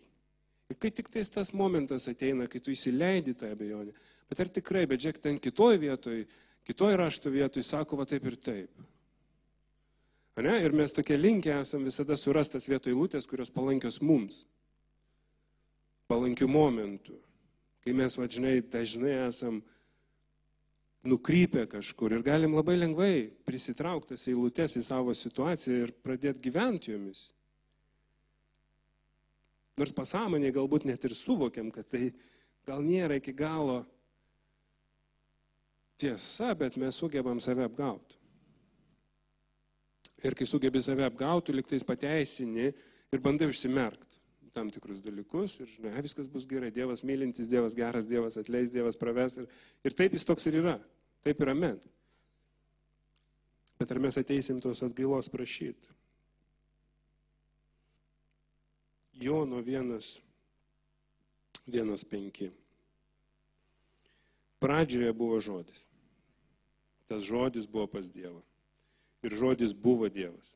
ir 0.71 0.79
kai 0.79 0.91
tik 0.93 1.09
tais 1.13 1.29
tas 1.29 1.53
momentas 1.53 2.07
ateina, 2.09 2.47
kai 2.49 2.61
tu 2.63 2.73
įsileidi 2.73 3.35
tą 3.37 3.49
abejonę, 3.53 3.93
bet 4.29 4.41
ar 4.41 4.51
tikrai, 4.53 4.85
bet 4.89 5.03
žiūrėk, 5.03 5.21
ten 5.21 5.39
kitoj 5.41 5.81
vietoj, 5.81 6.23
kitoj 6.67 6.97
rašto 6.97 7.31
vietoj 7.33 7.63
sako 7.63 7.99
va 7.99 8.07
taip 8.09 8.25
ir 8.29 8.37
taip. 8.39 8.83
Ne? 10.41 10.55
Ir 10.65 10.73
mes 10.73 10.93
tokie 10.93 11.17
linkę 11.17 11.53
esam 11.59 11.83
visada 11.85 12.17
surastas 12.17 12.65
vietoj 12.69 12.95
lūtės, 12.97 13.27
kurios 13.29 13.53
palankios 13.53 13.99
mums. 14.01 14.47
Palankių 16.09 16.47
momentų. 16.49 17.19
Kai 17.83 17.93
mes, 17.93 18.15
vadžinai, 18.17 18.57
dažnai 18.65 19.13
esam 19.27 19.59
nukrypę 21.03 21.67
kažkur 21.69 22.15
ir 22.15 22.23
galim 22.25 22.55
labai 22.55 22.77
lengvai 22.79 23.13
prisitrauktas 23.45 24.23
eilutes 24.31 24.77
į 24.79 24.83
savo 24.87 25.13
situaciją 25.13 25.83
ir 25.83 25.95
pradėti 26.03 26.41
gyventi 26.47 26.93
jomis. 26.95 27.27
Nors 29.77 29.93
pasąmonėje 29.95 30.55
galbūt 30.55 30.85
net 30.87 31.03
ir 31.03 31.15
suvokiam, 31.17 31.71
kad 31.73 31.89
tai 31.89 32.11
gal 32.65 32.81
nėra 32.85 33.17
iki 33.19 33.33
galo 33.35 33.81
tiesa, 36.03 36.51
bet 36.59 36.75
mes 36.81 36.99
sugebam 36.99 37.39
save 37.43 37.65
apgauti. 37.65 38.19
Ir 40.23 40.35
kai 40.39 40.47
sugebi 40.47 40.81
save 40.83 41.07
apgauti, 41.07 41.55
liktais 41.55 41.83
pateisini 41.87 42.69
ir 42.69 43.23
bandai 43.23 43.49
užsimerkti 43.51 44.13
tam 44.53 44.69
tikrus 44.69 45.01
dalykus 45.01 45.57
ir, 45.63 45.69
žinai, 45.69 46.01
viskas 46.05 46.29
bus 46.29 46.45
gerai, 46.49 46.69
Dievas 46.73 47.01
mylintis, 47.03 47.49
Dievas 47.49 47.73
geras, 47.77 48.05
Dievas 48.09 48.37
atleis, 48.37 48.71
Dievas 48.71 48.97
praves 48.99 49.39
ir, 49.41 49.47
ir 49.81 49.95
taip 49.97 50.13
jis 50.13 50.25
toks 50.29 50.45
ir 50.49 50.59
yra. 50.61 50.77
Taip 51.25 51.41
ir 51.41 51.51
amen. 51.53 51.79
Bet 53.79 53.91
ar 53.91 53.99
mes 54.03 54.19
ateisim 54.19 54.59
tos 54.61 54.83
atgailos 54.85 55.31
prašyti? 55.33 55.89
Jono 59.23 59.61
1, 59.63 59.97
1.5. 61.71 62.51
Pradžioje 64.61 65.13
buvo 65.17 65.39
žodis. 65.43 65.81
Tas 67.09 67.23
žodis 67.23 67.67
buvo 67.67 67.87
pas 67.87 68.07
Dievą. 68.09 68.41
Ir 69.23 69.35
žodis 69.35 69.73
buvo 69.73 70.09
Dievas. 70.09 70.55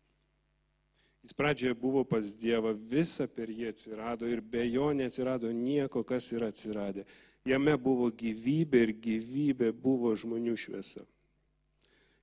Jis 1.24 1.34
pradžioje 1.36 1.76
buvo 1.76 2.04
pas 2.08 2.24
Dievą, 2.40 2.72
visa 2.72 3.28
per 3.28 3.50
jį 3.52 3.72
atsirado 3.74 4.28
ir 4.32 4.40
be 4.40 4.64
jo 4.70 4.94
neatsirado 4.96 5.52
nieko, 5.52 6.04
kas 6.08 6.32
yra 6.32 6.52
atsiradę. 6.54 7.04
Jame 7.48 7.74
buvo 7.80 8.10
gyvybė 8.12 8.84
ir 8.86 8.94
gyvybė 9.04 9.72
buvo 9.76 10.14
žmonių 10.16 10.56
šviesa. 10.60 11.04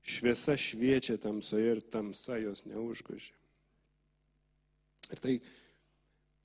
Šviesa 0.05 0.57
šviečia 0.61 1.17
tamsoje 1.21 1.77
ir 1.77 1.81
tamsa 1.81 2.37
jos 2.41 2.65
neužgožė. 2.69 3.33
Ir 5.13 5.21
tai, 5.21 5.35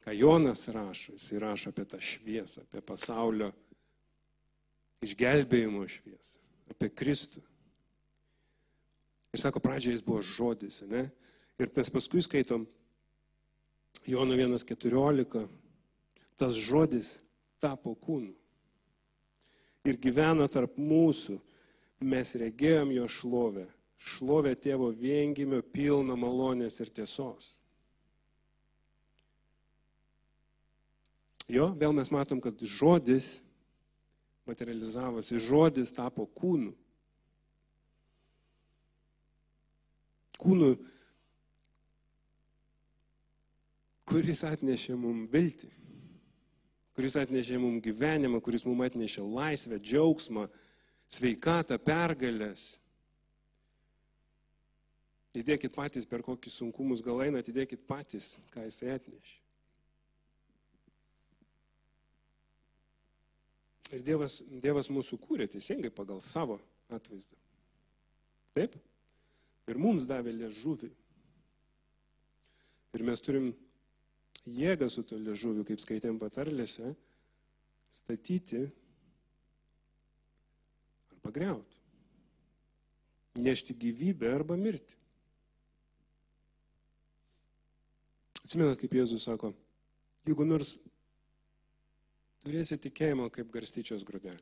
ką 0.04 0.16
Jonas 0.16 0.68
rašo, 0.72 1.16
jis 1.16 1.32
rašo 1.40 1.72
apie 1.74 1.86
tą 1.88 2.00
šviesą, 2.00 2.64
apie 2.68 2.84
pasaulio 2.84 3.52
išgelbėjimo 5.04 5.84
šviesą, 5.88 6.40
apie 6.72 6.92
Kristų. 6.92 7.44
Ir 9.34 9.42
sako, 9.42 9.62
pradžioje 9.62 10.00
jis 10.00 10.06
buvo 10.06 10.22
žodis, 10.26 10.82
ne? 10.90 11.10
Ir 11.60 11.70
mes 11.76 11.92
paskui 11.94 12.22
skaitom 12.26 12.66
Jono 14.08 14.34
1.14, 14.34 15.48
tas 16.40 16.56
žodis 16.56 17.18
tapo 17.62 17.94
kūnu. 18.00 18.34
Ir 19.86 20.00
gyveno 20.02 20.48
tarp 20.52 20.78
mūsų, 20.80 21.38
mes 22.00 22.32
regėjom 22.40 22.94
jo 22.96 23.06
šlovę, 23.12 23.66
šlovę 24.00 24.56
tėvo 24.56 24.90
viengimio 24.96 25.62
pilno 25.62 26.16
malonės 26.20 26.80
ir 26.80 26.92
tiesos. 26.96 27.58
Jo, 31.50 31.72
vėl 31.74 31.96
mes 31.98 32.12
matom, 32.14 32.42
kad 32.42 32.60
žodis 32.62 33.40
materializavosi, 34.50 35.40
žodis 35.42 35.92
tapo 35.94 36.28
kūnu. 36.38 36.76
Kūnu, 40.40 40.74
kuris 44.10 44.44
atnešė 44.48 44.96
mums 45.00 45.30
viltį, 45.34 45.70
kuris 46.98 47.18
atnešė 47.20 47.60
mums 47.62 47.84
gyvenimą, 47.86 48.40
kuris 48.44 48.66
mums 48.68 48.88
atnešė 48.88 49.26
laisvę, 49.26 49.80
džiaugsmą, 49.84 50.48
sveikatą, 51.10 51.78
pergalės. 51.84 52.78
Įdėkit 55.38 55.76
patys, 55.76 56.08
per 56.10 56.24
kokius 56.26 56.58
sunkumus 56.58 57.04
gal 57.06 57.22
eina, 57.22 57.44
atidėkit 57.44 57.86
patys, 57.88 58.38
ką 58.54 58.66
jisai 58.66 58.96
atnešė. 58.96 59.38
Ir 63.90 64.04
Dievas, 64.06 64.40
Dievas 64.62 64.90
mūsų 64.94 65.18
kūrė 65.22 65.48
teisingai 65.50 65.90
pagal 65.94 66.22
savo 66.22 66.60
atvaizdą. 66.94 67.38
Taip? 68.58 68.76
Ir 69.70 69.78
mums 69.78 70.08
davė 70.10 70.34
liežuvį. 70.34 70.90
Ir 72.98 73.06
mes 73.06 73.22
turim 73.22 73.52
jėgą 74.50 74.90
su 74.90 75.04
to 75.06 75.18
liežuviu, 75.20 75.66
kaip 75.68 75.82
skaitėm 75.82 76.18
patarlėse, 76.22 76.96
statyti 77.94 78.64
arba 81.14 81.34
greuti. 81.36 81.78
Nešti 83.40 83.76
gyvybę 83.78 84.32
arba 84.34 84.58
mirti. 84.58 84.98
Atsimenat, 88.42 88.80
kaip 88.82 88.96
Jėzus 88.98 89.28
sako, 89.28 89.52
jeigu 90.26 90.48
nors 90.48 90.74
turėsi 92.42 92.80
tikėjimo 92.82 93.28
kaip 93.36 93.52
garstyčios 93.54 94.02
grūdelį. 94.08 94.42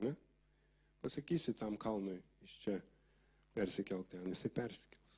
Ne? 0.00 0.14
Pasakysi 1.04 1.52
tam 1.58 1.76
kalnui 1.80 2.16
iš 2.46 2.56
čia 2.62 2.78
persikelk 3.54 4.08
ten, 4.10 4.26
jisai 4.30 4.50
persikels. 4.54 5.16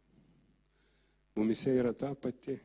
Mumise 1.37 1.75
yra 1.77 1.93
ta 1.97 2.13
pati 2.15 2.59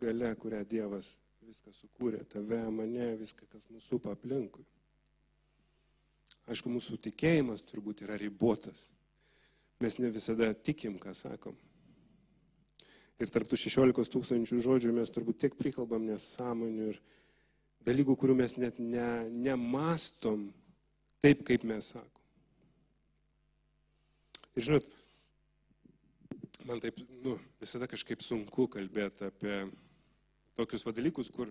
gale, 0.00 0.34
kurią 0.36 0.64
Dievas 0.68 1.14
viską 1.44 1.72
sukūrė, 1.76 2.22
tave, 2.28 2.60
mane, 2.72 3.12
viską, 3.20 3.46
kas 3.52 3.68
mūsų 3.72 4.00
aplinkui. 4.12 4.64
Aišku, 6.48 6.72
mūsų 6.72 6.98
tikėjimas 7.04 7.64
turbūt 7.64 8.02
yra 8.04 8.16
ribotas. 8.20 8.88
Mes 9.80 9.96
ne 10.00 10.10
visada 10.12 10.50
tikim, 10.54 10.98
ką 11.00 11.14
sakom. 11.16 11.56
Ir 13.20 13.30
tarptų 13.30 13.58
16 13.60 14.10
tūkstančių 14.12 14.60
žodžių 14.64 14.92
mes 14.96 15.12
turbūt 15.14 15.44
tiek 15.44 15.54
prikalbam 15.56 16.04
nesąmonių 16.08 16.88
ir 16.92 17.00
dalykų, 17.86 18.16
kurių 18.18 18.36
mes 18.40 18.56
net 18.58 18.80
ne, 18.82 19.28
nemastom 19.30 20.48
taip, 21.22 21.44
kaip 21.46 21.64
mes 21.68 21.92
sakom. 21.94 22.13
Ir 24.54 24.66
žinot, 24.68 24.86
man 26.68 26.82
taip, 26.82 27.00
nu, 27.24 27.36
visada 27.58 27.88
kažkaip 27.90 28.22
sunku 28.22 28.68
kalbėti 28.70 29.26
apie 29.26 29.56
tokius 30.54 30.86
dalykus, 30.86 31.30
kur 31.34 31.50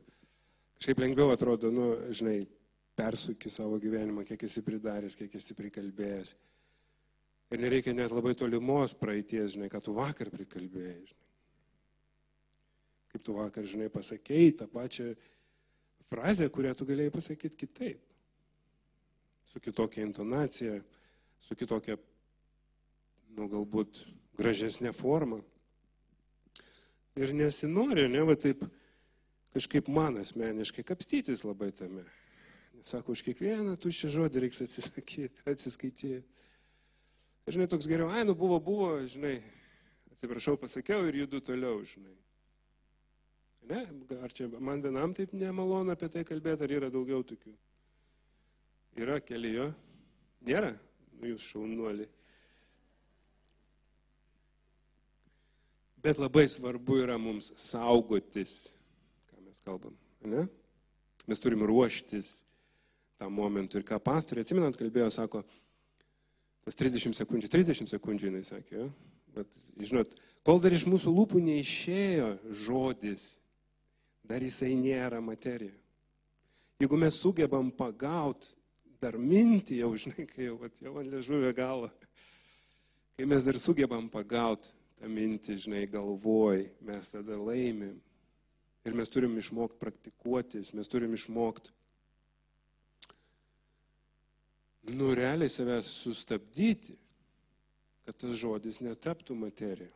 kažkaip 0.77 1.01
lengviau 1.03 1.33
atrodo, 1.33 1.71
nu, 1.73 1.89
žinai, 2.15 2.45
persuki 2.95 3.51
savo 3.51 3.79
gyvenimą, 3.81 4.23
kiek 4.27 4.45
esi 4.47 4.63
pridaręs, 4.63 5.17
kiek 5.19 5.35
esi 5.35 5.55
prikalbėjęs. 5.57 6.35
Ir 7.53 7.61
nereikia 7.61 7.93
net 7.93 8.13
labai 8.13 8.33
tolimos 8.37 8.95
praeities, 8.97 9.57
žinai, 9.57 9.69
ką 9.69 9.81
tu 9.83 9.93
vakar 9.97 10.31
prikalbėjai, 10.33 11.03
žinai. 11.11 11.29
Kaip 13.13 13.25
tu 13.27 13.35
vakar, 13.37 13.67
žinai, 13.69 13.91
pasakėjai 13.93 14.55
tą 14.57 14.67
pačią 14.71 15.11
frazę, 16.09 16.47
kurią 16.49 16.71
tu 16.77 16.87
galėjai 16.89 17.13
pasakyti 17.13 17.59
kitaip. 17.65 18.01
Su 19.51 19.61
kitokia 19.61 20.01
intonacija, 20.07 20.79
su 21.43 21.57
kitokia, 21.59 21.99
nu 23.37 23.47
galbūt, 23.51 24.03
gražesnė 24.39 24.93
forma. 24.95 25.41
Ir 27.19 27.33
nesinori, 27.37 28.07
ne, 28.09 28.23
va 28.25 28.35
taip 28.39 28.63
kažkaip 29.53 29.89
man 29.93 30.17
asmeniškai 30.21 30.85
kapstytis 30.87 31.43
labai 31.45 31.71
tame. 31.75 32.05
Sako, 32.83 33.13
už 33.15 33.21
kiekvieną 33.23 33.77
tuščią 33.79 34.09
žodį 34.17 34.43
reiks 34.43 34.63
atsisakyti, 34.65 35.43
atsiskaityti. 35.53 36.23
Žinai, 37.47 37.67
toks 37.71 37.87
geriau, 37.87 38.09
ai, 38.11 38.23
nu 38.27 38.35
buvo, 38.39 38.57
buvo, 38.63 38.89
žinai, 39.07 39.37
atsiprašau, 40.13 40.57
pasakiau 40.59 41.05
ir 41.07 41.23
judu 41.23 41.41
toliau, 41.43 41.81
žinai. 41.87 42.15
Ne, 43.67 43.85
ar 44.19 44.33
čia 44.35 44.49
man 44.59 44.81
vienam 44.83 45.13
taip 45.15 45.31
nemalonu 45.35 45.93
apie 45.93 46.09
tai 46.11 46.25
kalbėti, 46.27 46.65
ar 46.65 46.75
yra 46.79 46.89
daugiau 46.91 47.23
tokių? 47.23 47.53
Yra 48.99 49.21
kelijo? 49.23 49.69
Nėra? 50.43 50.73
Nu, 51.15 51.29
jūs 51.31 51.45
šaunuoliai. 51.53 52.09
Bet 56.03 56.19
labai 56.19 56.49
svarbu 56.51 56.97
yra 56.99 57.15
mums 57.15 57.53
saugotis, 57.63 58.73
ką 59.31 59.39
mes 59.45 59.61
kalbam. 59.63 59.93
Ne? 60.27 60.49
Mes 61.31 61.39
turim 61.39 61.63
ruoštis 61.63 62.41
tam 63.21 63.31
momentui. 63.39 63.79
Ir 63.79 63.87
ką 63.87 64.01
pastorė, 64.03 64.43
atsimenant, 64.43 64.75
kalbėjo, 64.75 65.07
sako, 65.15 65.45
tas 66.67 66.75
30 66.79 67.15
sekundžių, 67.15 67.51
30 67.53 67.93
sekundžių 67.95 68.29
jinai 68.29 68.43
sakė, 68.47 68.81
jo? 68.81 68.89
bet 69.33 69.55
žinot, 69.79 70.11
kol 70.45 70.59
dar 70.61 70.75
iš 70.75 70.83
mūsų 70.91 71.13
lūpų 71.15 71.39
neišėjo 71.47 72.27
žodis, 72.65 73.37
dar 74.27 74.43
jisai 74.43 74.73
nėra 74.75 75.23
materija. 75.23 75.73
Jeigu 76.83 76.99
mes 76.99 77.15
sugebam 77.15 77.71
pagauti 77.71 78.51
dar 78.99 79.15
mintį, 79.15 79.79
jau 79.85 79.93
žinai, 79.95 80.27
kai 80.27 80.49
jau, 80.49 80.59
jau 80.83 80.93
ant 80.99 81.15
liežuvio 81.15 81.55
galo, 81.55 81.89
kai 83.15 83.27
mes 83.29 83.47
dar 83.47 83.55
sugebam 83.59 84.11
pagauti 84.11 84.71
tą 84.71 84.82
mintį, 85.09 85.55
žinai, 85.65 85.83
galvoj, 85.91 86.67
mes 86.87 87.09
tada 87.11 87.37
laimim. 87.39 87.99
Ir 88.83 88.95
mes 88.97 89.11
turim 89.11 89.37
išmokti 89.39 89.79
praktikuotis, 89.79 90.73
mes 90.75 90.89
turim 90.91 91.13
išmokti, 91.15 91.71
nu, 94.91 95.13
realiai 95.15 95.51
savęs 95.51 95.87
sustabdyti, 96.03 96.97
kad 98.03 98.17
tas 98.19 98.35
žodis 98.35 98.81
netaptų 98.83 99.37
materija. 99.39 99.93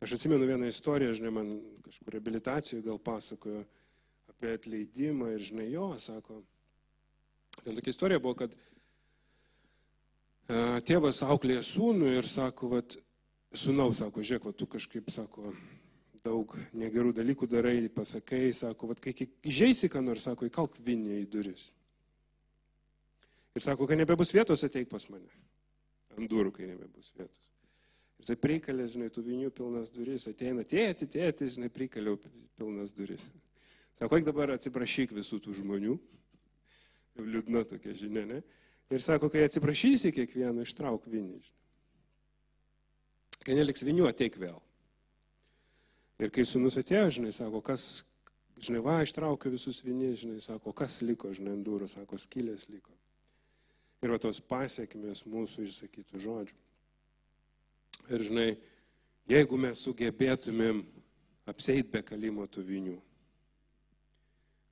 Aš 0.00 0.16
atsimenu 0.16 0.46
vieną 0.48 0.70
istoriją, 0.72 1.12
žinai, 1.18 1.32
man 1.36 1.50
kažkur 1.84 2.14
reabilitacijoje 2.16 2.86
gal 2.86 2.96
pasakojo 3.04 3.66
apie 4.32 4.54
atleidimą 4.56 5.34
ir, 5.34 5.44
žinai, 5.44 5.66
jo, 5.74 5.90
sako, 6.00 6.38
ten 7.60 7.76
tokia 7.76 7.92
istorija 7.92 8.22
buvo, 8.24 8.38
kad 8.40 8.56
tėvas 10.88 11.20
auklėja 11.26 11.60
sūnų 11.66 12.14
ir 12.16 12.26
sako, 12.26 12.72
vat, 12.78 12.96
sūnau, 13.56 13.90
sako, 13.96 14.22
žiūrėk, 14.22 14.50
tu 14.56 14.66
kažkaip, 14.70 15.10
sako, 15.10 15.54
daug 16.24 16.52
negerų 16.76 17.14
dalykų 17.16 17.48
darai, 17.50 17.88
pasakai, 17.92 18.50
sako, 18.56 18.90
vat, 18.92 19.00
kai 19.02 19.14
įžeisi, 19.16 19.90
ką 19.90 20.02
nors, 20.04 20.26
sako, 20.28 20.48
įkalk 20.50 20.78
vinį 20.84 21.20
į 21.22 21.28
duris. 21.32 21.70
Ir 23.56 23.64
sako, 23.64 23.88
kai 23.90 23.98
nebebus 23.98 24.30
vietos, 24.34 24.62
ateik 24.66 24.90
pas 24.90 25.06
mane. 25.10 25.26
Ant 26.14 26.30
durų, 26.30 26.52
kai 26.54 26.68
nebebus 26.70 27.10
vietos. 27.16 27.40
Ir 28.20 28.26
jisai 28.26 28.36
prikalė, 28.36 28.86
žinai, 28.92 29.08
tų 29.10 29.24
vinių 29.26 29.50
pilnas 29.56 29.90
duris, 29.94 30.28
ateina, 30.28 30.62
tėti, 30.66 31.08
tėti, 31.10 31.48
žinai, 31.56 31.70
prikaliau 31.72 32.18
pilnas 32.58 32.92
duris. 32.94 33.24
Sako, 33.98 34.18
eik 34.18 34.26
dabar 34.28 34.52
atsiprašyk 34.54 35.14
visų 35.16 35.40
tų 35.44 35.56
žmonių. 35.62 35.96
Jau 37.16 37.24
liūdna 37.26 37.64
tokia 37.68 37.94
žinia, 37.96 38.26
ne? 38.28 38.42
Ir 38.92 39.02
sako, 39.02 39.30
kai 39.32 39.46
atsiprašysi 39.46 40.12
kiekvieno, 40.14 40.62
ištrauk 40.66 41.08
vinį. 41.10 41.40
Žinai. 41.40 41.56
Kai 43.44 43.56
neliks 43.56 43.84
vinių, 43.86 44.04
ateik 44.10 44.36
vėl. 44.40 44.58
Ir 46.20 46.32
kai 46.34 46.44
sunus 46.44 46.76
atėjo, 46.76 47.06
žinai, 47.16 47.30
sako, 47.32 47.62
kas, 47.64 48.04
žinai, 48.60 48.82
va, 48.84 48.98
ištraukiu 49.00 49.54
visus 49.54 49.80
vinį, 49.84 50.10
žinai, 50.20 50.40
sako, 50.44 50.74
kas 50.76 50.98
liko, 51.00 51.30
žinai, 51.32 51.54
durų, 51.64 51.88
sako, 51.88 52.18
skylės 52.20 52.66
liko. 52.68 52.92
Ir 54.04 54.12
va 54.12 54.20
tos 54.20 54.40
pasiekmes 54.44 55.24
mūsų 55.28 55.64
išsakytų 55.64 56.20
žodžių. 56.20 56.58
Ir 58.12 58.24
žinai, 58.26 58.48
jeigu 59.30 59.56
mes 59.60 59.80
sugebėtumėm 59.86 60.82
apseit 61.48 61.88
be 61.92 62.02
kalimo 62.04 62.44
tų 62.48 62.64
vinių, 62.68 62.96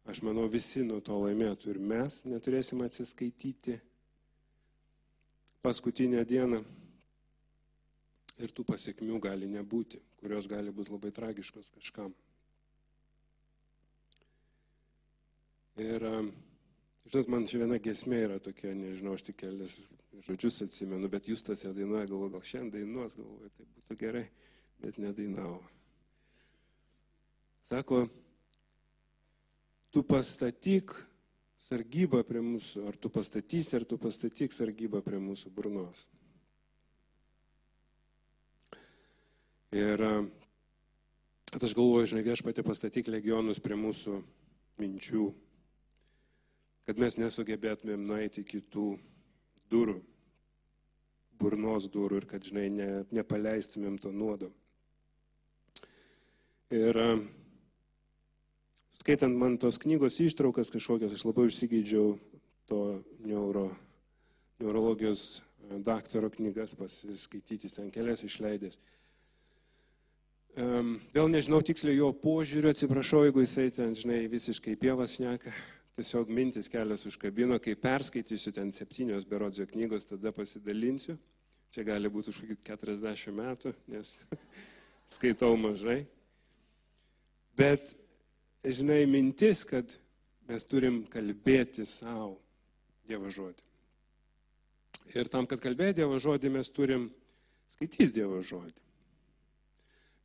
aš 0.09 0.21
manau 0.25 0.47
visi 0.53 0.85
nuo 0.85 1.01
to 1.05 1.17
laimėtų 1.21 1.73
ir 1.73 1.81
mes 1.81 2.23
neturėsim 2.29 2.81
atsiskaityti 2.85 3.77
paskutinę 5.65 6.25
dieną. 6.29 6.63
Ir 8.39 8.53
tų 8.55 8.65
pasiekmių 8.69 9.19
gali 9.23 9.49
nebūti, 9.51 9.99
kurios 10.21 10.47
gali 10.51 10.71
būti 10.75 10.95
labai 10.95 11.11
tragiškos 11.15 11.73
kažkam. 11.75 12.13
Ir, 15.79 16.05
žinot, 17.07 17.31
man 17.31 17.47
čia 17.51 17.63
viena 17.63 17.79
gesmė 17.83 18.21
yra 18.27 18.39
tokia, 18.43 18.75
nežinau, 18.79 19.17
aš 19.19 19.27
tik 19.29 19.41
kelias 19.43 19.81
žodžius 20.27 20.63
atsimenu, 20.67 21.11
bet 21.11 21.29
jūs 21.31 21.45
tas 21.47 21.63
ją 21.63 21.73
dainuoja, 21.75 22.09
galvoju, 22.11 22.33
gal 22.35 22.47
šiandien 22.47 22.73
dainuos, 22.75 23.15
galvoju, 23.19 23.51
tai 23.55 23.67
būtų 23.77 23.99
gerai, 24.01 24.25
bet 24.83 24.99
nedainavo. 25.03 25.61
Sako, 27.69 28.07
tu 29.95 30.03
pastatyk 30.07 30.95
sargybą 31.69 32.23
prie 32.27 32.43
mūsų, 32.43 32.87
ar 32.89 32.97
tu 32.97 33.11
pastatysi, 33.13 33.75
ar 33.79 33.87
tu 33.89 33.99
pastatyk 34.01 34.55
sargybą 34.55 35.03
prie 35.05 35.21
mūsų 35.23 35.53
burnos. 35.55 36.07
Ir 39.77 40.01
kad 41.53 41.65
aš 41.65 41.75
galvoju, 41.77 42.09
žinai, 42.13 42.25
viešpatė 42.27 42.65
pastatyk 42.65 43.09
legionus 43.13 43.61
prie 43.61 43.77
mūsų 43.77 44.19
minčių, 44.81 45.27
kad 46.89 47.01
mes 47.01 47.19
nesugebėtumėm 47.21 48.07
nueiti 48.09 48.45
kitų 48.49 48.91
durų, 49.73 49.99
burnos 51.41 51.89
durų 51.93 52.23
ir 52.23 52.29
kad, 52.31 52.45
žinai, 52.45 52.69
ne, 52.73 52.89
nepaleistumėm 53.13 53.99
to 54.01 54.13
nuodo. 54.13 54.51
Ir 56.73 56.97
skaitant 58.97 59.37
man 59.37 59.57
tos 59.61 59.81
knygos 59.81 60.19
ištraukas 60.21 60.73
kažkokias, 60.73 61.15
aš 61.17 61.25
labai 61.29 61.47
užsigeidžiau 61.49 62.17
to 62.69 62.81
neuro, 63.25 63.71
neurologijos 64.61 65.39
e, 65.39 65.79
daktaro 65.85 66.29
knygas 66.35 66.75
pasiskaityti, 66.77 67.71
ten 67.73 67.89
kelias 67.95 68.25
išleidęs. 68.27 68.77
Vėl 70.59 71.29
nežinau 71.31 71.61
tiksliai 71.63 72.01
jo 72.01 72.09
požiūrio, 72.19 72.73
atsiprašau, 72.75 73.21
jeigu 73.29 73.45
jisai 73.45 73.69
ten, 73.71 73.93
žinai, 73.95 74.25
visiškai 74.31 74.75
pievas 74.81 75.15
šneka, 75.15 75.53
tiesiog 75.99 76.33
mintis 76.35 76.71
kelias 76.73 77.07
užkabino, 77.07 77.61
kai 77.63 77.77
perskaitysiu 77.79 78.53
ten 78.57 78.73
septynios 78.75 79.27
berodzio 79.29 79.69
knygos, 79.71 80.09
tada 80.11 80.33
pasidalinsiu. 80.35 81.15
Čia 81.71 81.85
gali 81.87 82.11
būti 82.11 82.33
už 82.33 82.41
40 82.65 83.37
metų, 83.37 83.75
nes 83.93 84.17
skaitau 85.15 85.53
mažai. 85.61 86.01
Bet 87.59 87.95
žinai, 88.65 89.05
mintis, 89.07 89.63
kad 89.69 89.95
mes 90.51 90.67
turim 90.67 91.05
kalbėti 91.13 91.87
savo 91.87 92.35
Dievo 93.09 93.31
žodį. 93.31 93.63
Ir 95.15 95.31
tam, 95.31 95.47
kad 95.47 95.63
kalbėti 95.63 96.01
Dievo 96.03 96.19
žodį, 96.19 96.51
mes 96.59 96.75
turim 96.75 97.09
skaityti 97.77 98.11
Dievo 98.19 98.43
žodį. 98.43 98.88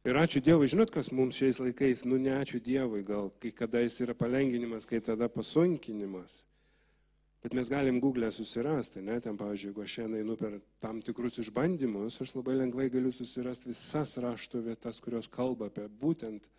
Ir 0.03 0.17
ačiū 0.19 0.41
Dievui, 0.43 0.67
žinot, 0.67 0.89
kas 0.91 1.13
mums 1.15 1.37
šiais 1.39 1.61
laikais, 1.63 2.01
nu 2.03 2.17
ne 2.19 2.33
ačiū 2.35 2.59
Dievui, 2.59 3.05
gal 3.07 3.29
kai 3.39 3.53
kada 3.55 3.79
jis 3.79 4.01
yra 4.03 4.15
palenginimas, 4.19 4.83
kai 4.83 4.99
tada 4.99 5.29
pasunkinimas. 5.31 6.41
Bet 7.43 7.53
mes 7.55 7.69
galim 7.71 8.01
Google 8.03 8.27
susirasti, 8.31 8.99
ne, 9.03 9.15
ten, 9.23 9.37
pavyzdžiui, 9.39 9.69
jeigu 9.69 9.83
aš 9.83 9.93
šiandien 9.97 10.23
einu 10.23 10.35
per 10.39 10.57
tam 10.83 10.99
tikrus 11.03 11.39
išbandymus, 11.43 12.19
aš 12.23 12.33
labai 12.35 12.55
lengvai 12.55 12.89
galiu 12.91 13.11
susirasti 13.15 13.71
visas 13.71 14.17
rašto 14.23 14.59
vietas, 14.63 14.99
kurios 15.03 15.27
kalba 15.31 15.67
apie 15.71 15.87
būtent 15.87 16.49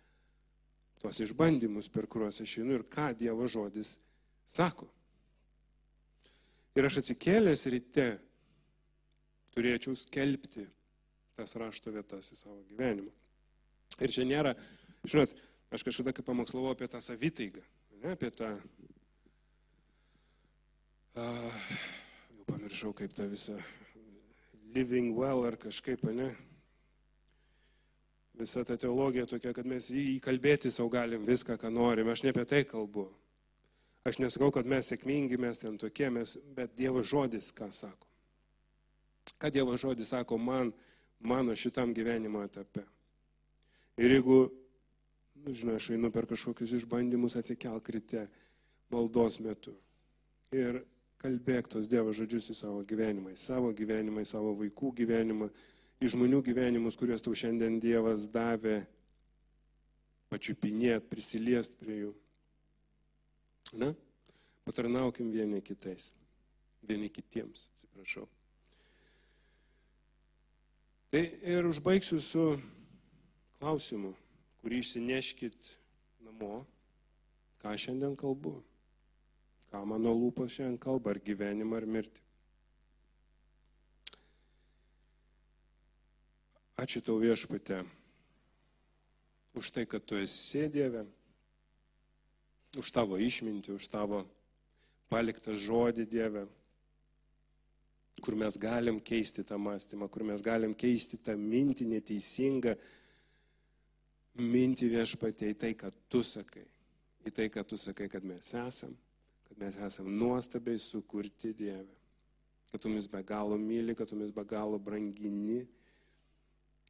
tuos 1.01 1.21
išbandymus, 1.25 1.89
per 1.93 2.05
kuriuos 2.09 2.41
aš 2.41 2.55
einu 2.63 2.79
ir 2.79 2.85
ką 2.89 3.11
Dievo 3.17 3.45
žodis 3.49 3.99
sako. 4.45 4.89
Ir 6.77 6.89
aš 6.89 6.97
atsikėlęs 7.03 7.65
ryte 7.73 8.07
turėčiau 9.53 9.93
skelbti 9.97 10.65
tas 11.37 11.53
rašto 11.61 11.93
vietas 11.93 12.33
į 12.33 12.39
savo 12.41 12.59
gyvenimą. 12.69 13.13
Ir 14.01 14.11
čia 14.11 14.25
nėra, 14.27 14.55
žinot, 15.07 15.31
aš 15.71 15.85
kažkada 15.87 16.13
kaip 16.15 16.27
pamokslavau 16.27 16.73
apie 16.73 16.89
tą 16.91 16.99
savitaigą, 17.03 17.63
ne, 18.01 18.15
apie 18.15 18.31
tą, 18.35 18.49
uh, 21.15 21.61
jau 22.35 22.49
pamiršau 22.49 22.91
kaip 22.97 23.15
tą 23.15 23.29
visą 23.31 23.55
living 24.75 25.15
well 25.15 25.45
ar 25.47 25.55
kažkaip, 25.55 26.03
ne, 26.11 26.33
visa 28.37 28.63
ta 28.63 28.77
teologija 28.77 29.25
tokia, 29.29 29.53
kad 29.55 29.67
mes 29.67 29.87
įkalbėti 29.91 30.71
savo 30.73 30.89
galim 30.91 31.25
viską, 31.27 31.57
ką 31.59 31.71
norim. 31.71 32.09
Aš 32.11 32.25
ne 32.25 32.33
apie 32.35 32.45
tai 32.49 32.63
kalbu. 32.67 33.07
Aš 34.05 34.19
nesakau, 34.21 34.51
kad 34.53 34.67
mes 34.69 34.91
sėkmingi, 34.91 35.39
mes 35.41 35.61
ten 35.61 35.79
tokie, 35.81 36.09
mes, 36.13 36.35
bet 36.57 36.75
Dievo 36.77 37.01
žodis 37.03 37.49
ką 37.55 37.71
sako. 37.73 38.09
Ką 39.41 39.49
Dievo 39.53 39.77
žodis 39.81 40.11
sako 40.13 40.37
man, 40.37 40.73
mano 41.19 41.55
šitam 41.57 41.93
gyvenimo 41.95 42.43
etape. 42.45 42.83
Ir 44.01 44.11
jeigu, 44.11 44.39
nu, 45.43 45.53
žinai, 45.55 45.77
aš 45.79 45.93
einu 45.95 46.11
per 46.11 46.27
kažkokius 46.27 46.73
išbandymus, 46.81 47.37
atsikelk 47.39 47.93
ryte, 47.95 48.25
maldos 48.91 49.39
metu. 49.43 49.75
Ir 50.55 50.81
kalbėk 51.23 51.69
tos 51.71 51.87
Dievo 51.89 52.11
žodžius 52.15 52.51
į 52.51 52.57
savo 52.57 52.83
gyvenimą, 52.87 53.31
į 53.33 53.39
savo 53.39 53.71
gyvenimą, 53.75 54.25
į 54.25 54.29
savo 54.29 54.51
vaikų 54.59 54.91
gyvenimą, 54.99 55.47
į 56.03 56.11
žmonių 56.11 56.41
gyvenimus, 56.45 56.99
kuriuos 56.99 57.23
tau 57.23 57.33
šiandien 57.37 57.79
Dievas 57.83 58.27
davė, 58.31 58.81
pačiupinėt, 60.31 61.07
prisiliest 61.09 61.79
prie 61.79 62.01
jų. 62.03 62.13
Na, 63.79 63.93
patarnaukim 64.67 65.31
vieni 65.33 65.61
kitais, 65.63 66.11
vieni 66.85 67.09
kitiems, 67.09 67.69
atsiprašau. 67.73 68.27
Tai 71.15 71.21
ir 71.23 71.67
užbaigsiu 71.69 72.19
su 72.19 72.45
klausimu, 73.65 74.11
kurį 74.61 74.77
išsineškit 74.83 75.71
namo, 76.21 76.59
ką 77.63 77.71
šiandien 77.81 78.13
kalbu, 78.13 78.59
ką 79.71 79.79
mano 79.89 80.11
lūpos 80.13 80.53
šiandien 80.53 80.77
kalba, 80.83 81.15
ar 81.15 81.19
gyvenimą, 81.25 81.79
ar 81.79 81.87
mirtį. 81.89 82.21
Ačiū 86.83 87.01
tau 87.01 87.15
viešpatė 87.17 87.79
už 89.57 89.71
tai, 89.73 89.85
kad 89.89 90.05
tu 90.05 90.19
esi 90.19 90.67
Dieve, 90.69 91.01
už 92.77 92.91
tavo 92.93 93.17
išmintį, 93.17 93.79
už 93.79 93.87
tavo 93.89 94.19
paliktą 95.09 95.55
žodį 95.57 96.05
Dieve, 96.11 96.43
kur 98.21 98.37
mes 98.37 98.59
galim 98.61 99.01
keisti 99.01 99.47
tą 99.47 99.57
mąstymą, 99.57 100.11
kur 100.11 100.27
mes 100.27 100.45
galim 100.45 100.77
keisti 100.77 101.17
tą 101.17 101.33
mintį 101.39 101.89
neteisingą 101.95 102.75
mintį 104.39 104.89
viešpatė 104.91 105.51
į 105.53 105.57
tai, 105.59 105.73
kad 105.79 105.95
tu 106.11 106.21
sakai, 106.25 106.65
į 107.25 107.33
tai, 107.33 107.49
kad 107.53 107.67
tu 107.69 107.77
sakai, 107.79 108.07
kad 108.11 108.25
mes 108.27 108.51
esam, 108.59 108.93
kad 109.47 109.59
mes 109.61 109.77
esam 109.87 110.09
nuostabiai 110.11 110.79
sukurti 110.81 111.53
Dieve, 111.55 111.95
kad 112.71 112.83
tu 112.83 112.91
mus 112.91 113.07
be 113.07 113.21
galo 113.23 113.57
myli, 113.59 113.95
kad 113.95 114.09
tu 114.09 114.19
mus 114.19 114.33
be 114.35 114.43
galo 114.47 114.79
brangini. 114.79 115.63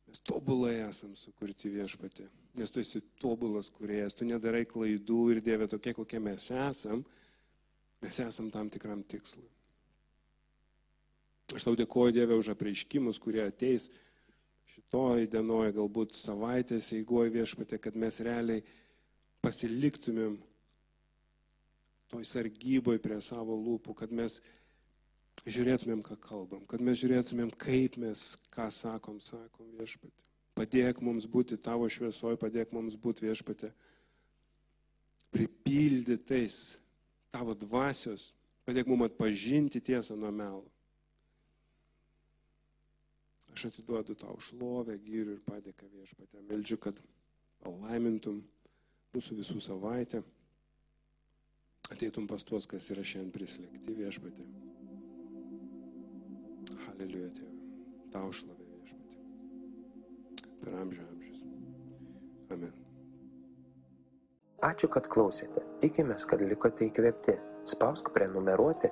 Mes 0.06 0.22
tobulai 0.22 0.80
esam 0.86 1.16
sukurti 1.18 1.70
viešpatė, 1.74 2.28
nes 2.58 2.72
tu 2.74 2.82
esi 2.82 3.02
tobulas 3.22 3.72
kuriejas, 3.74 4.14
tu 4.18 4.26
nedarai 4.26 4.66
klaidų 4.70 5.22
ir 5.34 5.42
Dieve 5.46 5.70
tokie, 5.70 5.96
kokie 5.98 6.22
mes 6.22 6.50
esam, 6.54 7.04
mes 8.02 8.22
esam 8.22 8.52
tam 8.54 8.70
tikram 8.70 9.02
tikslui. 9.06 9.48
Aš 11.54 11.68
tau 11.68 11.78
dėkoju 11.78 12.14
Dieve 12.14 12.38
už 12.38 12.54
apreiškimus, 12.56 13.22
kurie 13.22 13.44
ateis 13.46 13.92
šitoj 14.74 15.28
dienoje, 15.32 15.76
galbūt 15.78 16.18
savaitės 16.18 16.92
eigoje 16.98 17.34
viešpatė, 17.36 17.80
kad 17.82 17.96
mes 18.00 18.20
realiai 18.26 18.64
pasiliktumėm 19.46 20.38
toj 22.12 22.26
sargyboj 22.28 23.00
prie 23.02 23.20
savo 23.22 23.58
lūpų, 23.60 23.96
kad 23.98 24.14
mes 24.14 24.40
žiūrėtumėm, 25.46 26.02
ką 26.06 26.18
kalbam, 26.22 26.64
kad 26.70 26.82
mes 26.82 26.98
žiūrėtumėm, 27.02 27.52
kaip 27.62 27.98
mes, 28.02 28.24
ką 28.54 28.70
sakom, 28.74 29.20
sakom 29.22 29.70
viešpatė. 29.78 30.22
Padėk 30.56 31.02
mums 31.04 31.28
būti 31.28 31.58
tavo 31.60 31.90
šviesoje, 31.92 32.40
padėk 32.40 32.72
mums 32.74 32.96
būti 32.96 33.28
viešpatė. 33.28 33.74
Pripildytais 35.36 36.80
tavo 37.34 37.54
dvasios, 37.60 38.30
padėk 38.64 38.88
mums 38.88 39.10
atpažinti 39.10 39.84
tiesą 39.84 40.16
nuo 40.16 40.32
melo. 40.32 40.64
Aš 43.56 43.70
atiduodu 43.70 44.18
tau 44.20 44.36
šlovę, 44.44 44.98
gyrių 45.00 45.38
ir 45.38 45.44
padėką 45.46 45.88
viešpatė. 45.94 46.42
Meldžiu, 46.50 46.76
kad 46.84 46.98
palaimintum 47.64 48.42
mūsų 49.16 49.38
visų 49.38 49.62
savaitę. 49.64 50.20
Ateitum 51.96 52.28
pas 52.28 52.44
tuos, 52.44 52.68
kas 52.68 52.90
yra 52.92 53.06
šiandien 53.08 53.32
prislėgti 53.32 53.96
viešpatė. 53.96 54.44
Aleliuja, 56.92 57.32
tėve. 57.38 57.56
Tau 58.12 58.34
šlovė 58.36 58.68
viešpatė. 58.74 59.24
Per 60.66 60.78
amžių 60.82 61.08
amžius. 61.08 61.48
Amen. 62.58 62.76
Ačiū, 64.68 64.92
kad 64.92 65.08
klausėte. 65.08 65.64
Tikimės, 65.80 66.28
kad 66.28 66.44
likote 66.44 66.92
įkvėpti. 66.92 67.40
Spausk 67.72 68.12
prenumeruoti 68.12 68.92